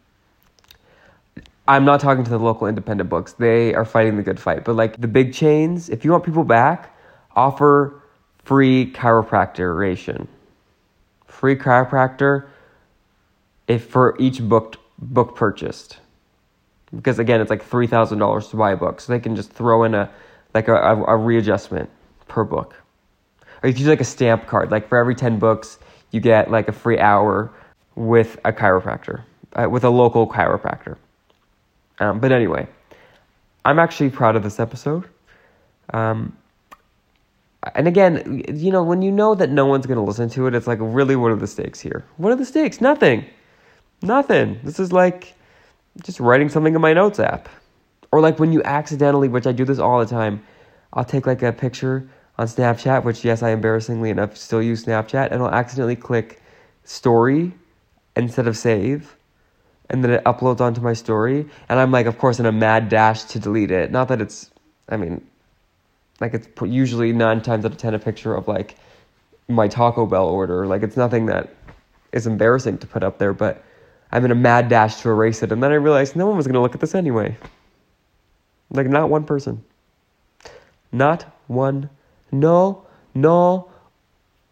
I'm 1.67 1.85
not 1.85 1.99
talking 1.99 2.23
to 2.23 2.29
the 2.29 2.37
local 2.37 2.67
independent 2.67 3.09
books. 3.09 3.33
They 3.33 3.73
are 3.73 3.85
fighting 3.85 4.17
the 4.17 4.23
good 4.23 4.39
fight. 4.39 4.65
But 4.65 4.75
like 4.75 4.99
the 4.99 5.07
big 5.07 5.33
chains, 5.33 5.89
if 5.89 6.03
you 6.03 6.11
want 6.11 6.25
people 6.25 6.43
back, 6.43 6.95
offer 7.35 8.01
free 8.43 8.91
chiropractor 8.91 10.27
Free 11.27 11.55
chiropractor 11.55 12.47
if 13.67 13.85
for 13.85 14.15
each 14.19 14.41
booked 14.41 14.77
book 14.99 15.35
purchased. 15.35 15.97
Because 16.95 17.19
again, 17.19 17.41
it's 17.41 17.49
like 17.49 17.63
three 17.63 17.87
thousand 17.87 18.19
dollars 18.19 18.47
to 18.49 18.57
buy 18.57 18.71
a 18.71 18.77
book, 18.77 19.01
so 19.01 19.11
they 19.11 19.19
can 19.19 19.35
just 19.35 19.51
throw 19.51 19.83
in 19.83 19.93
a 19.93 20.09
like 20.53 20.67
a, 20.67 20.75
a, 20.75 21.17
readjustment 21.17 21.89
per 22.27 22.43
book. 22.43 22.75
Or 23.61 23.67
you 23.67 23.73
can 23.73 23.81
use 23.81 23.89
like 23.89 24.01
a 24.01 24.05
stamp 24.05 24.47
card, 24.47 24.71
like 24.71 24.87
for 24.87 24.97
every 24.97 25.15
ten 25.15 25.37
books, 25.39 25.79
you 26.11 26.21
get 26.21 26.49
like 26.49 26.67
a 26.67 26.71
free 26.71 26.99
hour 26.99 27.51
with 27.95 28.39
a 28.45 28.53
chiropractor, 28.53 29.23
uh, 29.53 29.67
with 29.69 29.83
a 29.83 29.89
local 29.89 30.27
chiropractor. 30.27 30.97
Um, 31.99 32.19
but 32.19 32.31
anyway, 32.31 32.67
I'm 33.63 33.79
actually 33.79 34.09
proud 34.09 34.35
of 34.35 34.43
this 34.43 34.59
episode. 34.59 35.09
Um, 35.93 36.35
and 37.73 37.87
again, 37.87 38.43
you 38.53 38.71
know, 38.71 38.83
when 38.83 39.01
you 39.01 39.11
know 39.11 39.33
that 39.35 39.49
no 39.49 39.65
one's 39.65 39.87
going 39.87 39.97
to 39.97 40.03
listen 40.03 40.29
to 40.31 40.45
it, 40.47 40.53
it's 40.53 40.67
like, 40.67 40.77
really, 40.81 41.15
what 41.15 41.31
are 41.31 41.35
the 41.35 41.47
stakes 41.47 41.79
here? 41.79 42.05
What 42.17 42.31
are 42.31 42.35
the 42.35 42.45
stakes? 42.45 42.79
Nothing. 42.79 43.25
Nothing. 44.01 44.59
This 44.63 44.79
is 44.79 44.93
like 44.93 45.33
just 46.03 46.19
writing 46.19 46.49
something 46.49 46.75
in 46.75 46.81
my 46.81 46.93
notes 46.93 47.19
app. 47.19 47.49
Or 48.11 48.21
like 48.21 48.39
when 48.39 48.51
you 48.51 48.63
accidentally, 48.63 49.27
which 49.27 49.47
I 49.47 49.51
do 49.51 49.65
this 49.65 49.79
all 49.79 49.99
the 49.99 50.05
time, 50.05 50.43
I'll 50.93 51.05
take 51.05 51.27
like 51.27 51.41
a 51.43 51.51
picture 51.51 52.07
on 52.37 52.47
Snapchat, 52.47 53.03
which 53.03 53.23
yes, 53.23 53.43
I 53.43 53.51
embarrassingly 53.51 54.09
enough 54.09 54.37
still 54.37 54.61
use 54.61 54.85
Snapchat, 54.85 55.31
and 55.31 55.41
I'll 55.41 55.49
accidentally 55.49 55.95
click 55.95 56.41
story 56.83 57.53
instead 58.15 58.47
of 58.47 58.57
save. 58.57 59.15
And 59.89 60.03
then 60.03 60.11
it 60.11 60.23
uploads 60.23 60.61
onto 60.61 60.81
my 60.81 60.93
story. 60.93 61.47
And 61.69 61.79
I'm 61.79 61.91
like, 61.91 62.07
of 62.07 62.17
course, 62.17 62.39
in 62.39 62.45
a 62.45 62.51
mad 62.51 62.89
dash 62.89 63.23
to 63.25 63.39
delete 63.39 63.71
it. 63.71 63.91
Not 63.91 64.07
that 64.07 64.19
it's, 64.19 64.49
I 64.89 64.97
mean, 64.97 65.25
like 66.19 66.33
it's 66.33 66.47
usually 66.63 67.11
nine 67.11 67.41
times 67.41 67.65
out 67.65 67.71
of 67.71 67.77
ten 67.77 67.93
a 67.93 67.99
picture 67.99 68.33
of 68.33 68.47
like 68.47 68.75
my 69.47 69.67
Taco 69.67 70.05
Bell 70.05 70.27
order. 70.27 70.65
Like 70.65 70.81
it's 70.81 70.97
nothing 70.97 71.27
that 71.27 71.53
is 72.11 72.25
embarrassing 72.25 72.79
to 72.79 72.87
put 72.87 73.03
up 73.03 73.19
there, 73.19 73.33
but 73.33 73.63
I'm 74.11 74.25
in 74.25 74.31
a 74.31 74.35
mad 74.35 74.69
dash 74.69 75.01
to 75.01 75.09
erase 75.09 75.43
it. 75.43 75.51
And 75.51 75.61
then 75.61 75.71
I 75.71 75.75
realized 75.75 76.15
no 76.15 76.27
one 76.27 76.37
was 76.37 76.47
going 76.47 76.55
to 76.55 76.61
look 76.61 76.73
at 76.75 76.81
this 76.81 76.95
anyway. 76.95 77.35
Like, 78.69 78.87
not 78.87 79.09
one 79.09 79.25
person. 79.25 79.63
Not 80.91 81.25
one. 81.47 81.89
No, 82.31 82.85
no, 83.13 83.69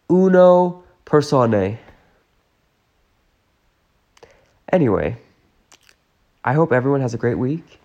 uno 0.10 0.84
persone. 1.06 1.78
Anyway, 4.72 5.18
I 6.44 6.54
hope 6.54 6.72
everyone 6.72 7.02
has 7.02 7.14
a 7.14 7.18
great 7.18 7.38
week. 7.38 7.80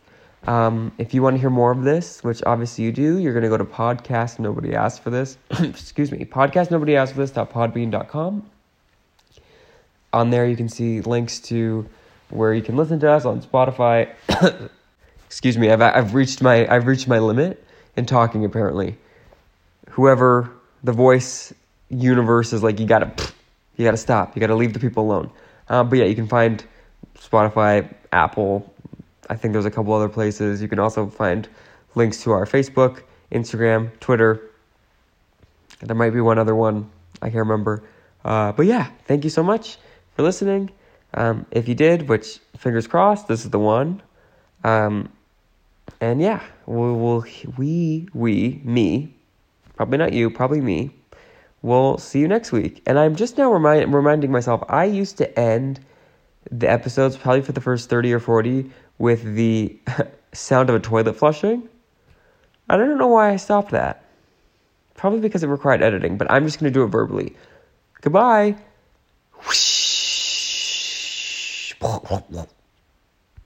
Um, 0.46 0.92
if 0.98 1.12
you 1.12 1.22
want 1.22 1.36
to 1.36 1.40
hear 1.40 1.50
more 1.50 1.70
of 1.70 1.82
this, 1.82 2.22
which 2.24 2.42
obviously 2.44 2.84
you 2.84 2.92
do, 2.92 3.18
you're 3.18 3.32
going 3.32 3.42
to 3.42 3.48
go 3.48 3.58
to 3.58 3.64
podcast. 3.64 4.38
Nobody 4.38 4.74
asked 4.74 5.02
for 5.02 5.10
this. 5.10 5.36
Excuse 5.60 6.10
me. 6.10 6.24
Podcast. 6.24 6.70
Nobody 6.70 6.96
asked 6.96 7.12
for 7.12 7.20
this. 7.20 7.32
this.podbean.com 7.32 8.48
on 10.12 10.30
there 10.30 10.46
you 10.46 10.56
can 10.56 10.68
see 10.68 11.00
links 11.00 11.38
to 11.40 11.86
where 12.30 12.54
you 12.54 12.62
can 12.62 12.76
listen 12.76 12.98
to 13.00 13.10
us 13.10 13.24
on 13.24 13.42
Spotify. 13.42 14.10
Excuse 15.26 15.58
me, 15.58 15.70
I've 15.70 15.82
I've 15.82 16.14
reached 16.14 16.42
my 16.42 16.66
I've 16.72 16.86
reached 16.86 17.08
my 17.08 17.18
limit 17.18 17.64
in 17.96 18.06
talking 18.06 18.44
apparently. 18.44 18.96
Whoever 19.90 20.50
the 20.84 20.92
voice 20.92 21.52
universe 21.90 22.52
is 22.52 22.62
like 22.62 22.80
you 22.80 22.86
gotta 22.86 23.12
you 23.76 23.84
gotta 23.84 23.96
stop. 23.96 24.34
You 24.34 24.40
gotta 24.40 24.54
leave 24.54 24.72
the 24.72 24.78
people 24.78 25.04
alone. 25.04 25.30
Um, 25.68 25.88
but 25.88 25.98
yeah, 25.98 26.06
you 26.06 26.14
can 26.14 26.28
find 26.28 26.64
Spotify, 27.18 27.92
Apple. 28.12 28.72
I 29.28 29.36
think 29.36 29.52
there's 29.52 29.66
a 29.66 29.70
couple 29.70 29.92
other 29.92 30.08
places. 30.08 30.62
You 30.62 30.68
can 30.68 30.78
also 30.78 31.06
find 31.06 31.46
links 31.94 32.22
to 32.22 32.32
our 32.32 32.46
Facebook, 32.46 33.02
Instagram, 33.30 33.90
Twitter. 34.00 34.40
There 35.80 35.94
might 35.94 36.10
be 36.10 36.20
one 36.20 36.38
other 36.38 36.54
one. 36.54 36.90
I 37.20 37.26
can't 37.26 37.36
remember. 37.36 37.82
Uh, 38.24 38.52
but 38.52 38.64
yeah, 38.64 38.90
thank 39.06 39.24
you 39.24 39.30
so 39.30 39.42
much 39.42 39.76
for 40.18 40.24
listening. 40.24 40.68
Um, 41.14 41.46
if 41.52 41.68
you 41.68 41.76
did, 41.76 42.08
which 42.08 42.40
fingers 42.56 42.88
crossed, 42.88 43.28
this 43.28 43.44
is 43.44 43.50
the 43.50 43.58
one. 43.58 44.02
Um, 44.64 45.12
and 46.00 46.20
yeah, 46.20 46.42
we 46.66 46.74
will 46.74 47.24
we 47.56 48.08
we 48.12 48.60
me, 48.64 49.14
probably 49.76 49.96
not 49.96 50.12
you, 50.12 50.28
probably 50.28 50.60
me. 50.60 50.90
We'll 51.62 51.98
see 51.98 52.18
you 52.18 52.26
next 52.26 52.50
week. 52.50 52.82
And 52.84 52.98
I'm 52.98 53.14
just 53.14 53.38
now 53.38 53.52
remind, 53.52 53.94
reminding 53.94 54.32
myself 54.32 54.64
I 54.68 54.86
used 54.86 55.18
to 55.18 55.38
end 55.38 55.78
the 56.50 56.68
episodes 56.68 57.16
probably 57.16 57.42
for 57.42 57.52
the 57.52 57.60
first 57.60 57.88
30 57.88 58.12
or 58.12 58.20
40 58.20 58.68
with 58.98 59.22
the 59.22 59.76
sound 60.32 60.68
of 60.68 60.74
a 60.74 60.80
toilet 60.80 61.14
flushing. 61.14 61.68
I 62.68 62.76
don't 62.76 62.98
know 62.98 63.06
why 63.06 63.30
I 63.30 63.36
stopped 63.36 63.70
that. 63.70 64.04
Probably 64.94 65.20
because 65.20 65.44
it 65.44 65.48
required 65.48 65.80
editing, 65.80 66.18
but 66.18 66.28
I'm 66.28 66.44
just 66.44 66.58
going 66.58 66.72
to 66.72 66.76
do 66.76 66.82
it 66.82 66.88
verbally. 66.88 67.36
Goodbye. 68.00 68.56
Quack, 72.08 72.24
quack. 72.32 72.57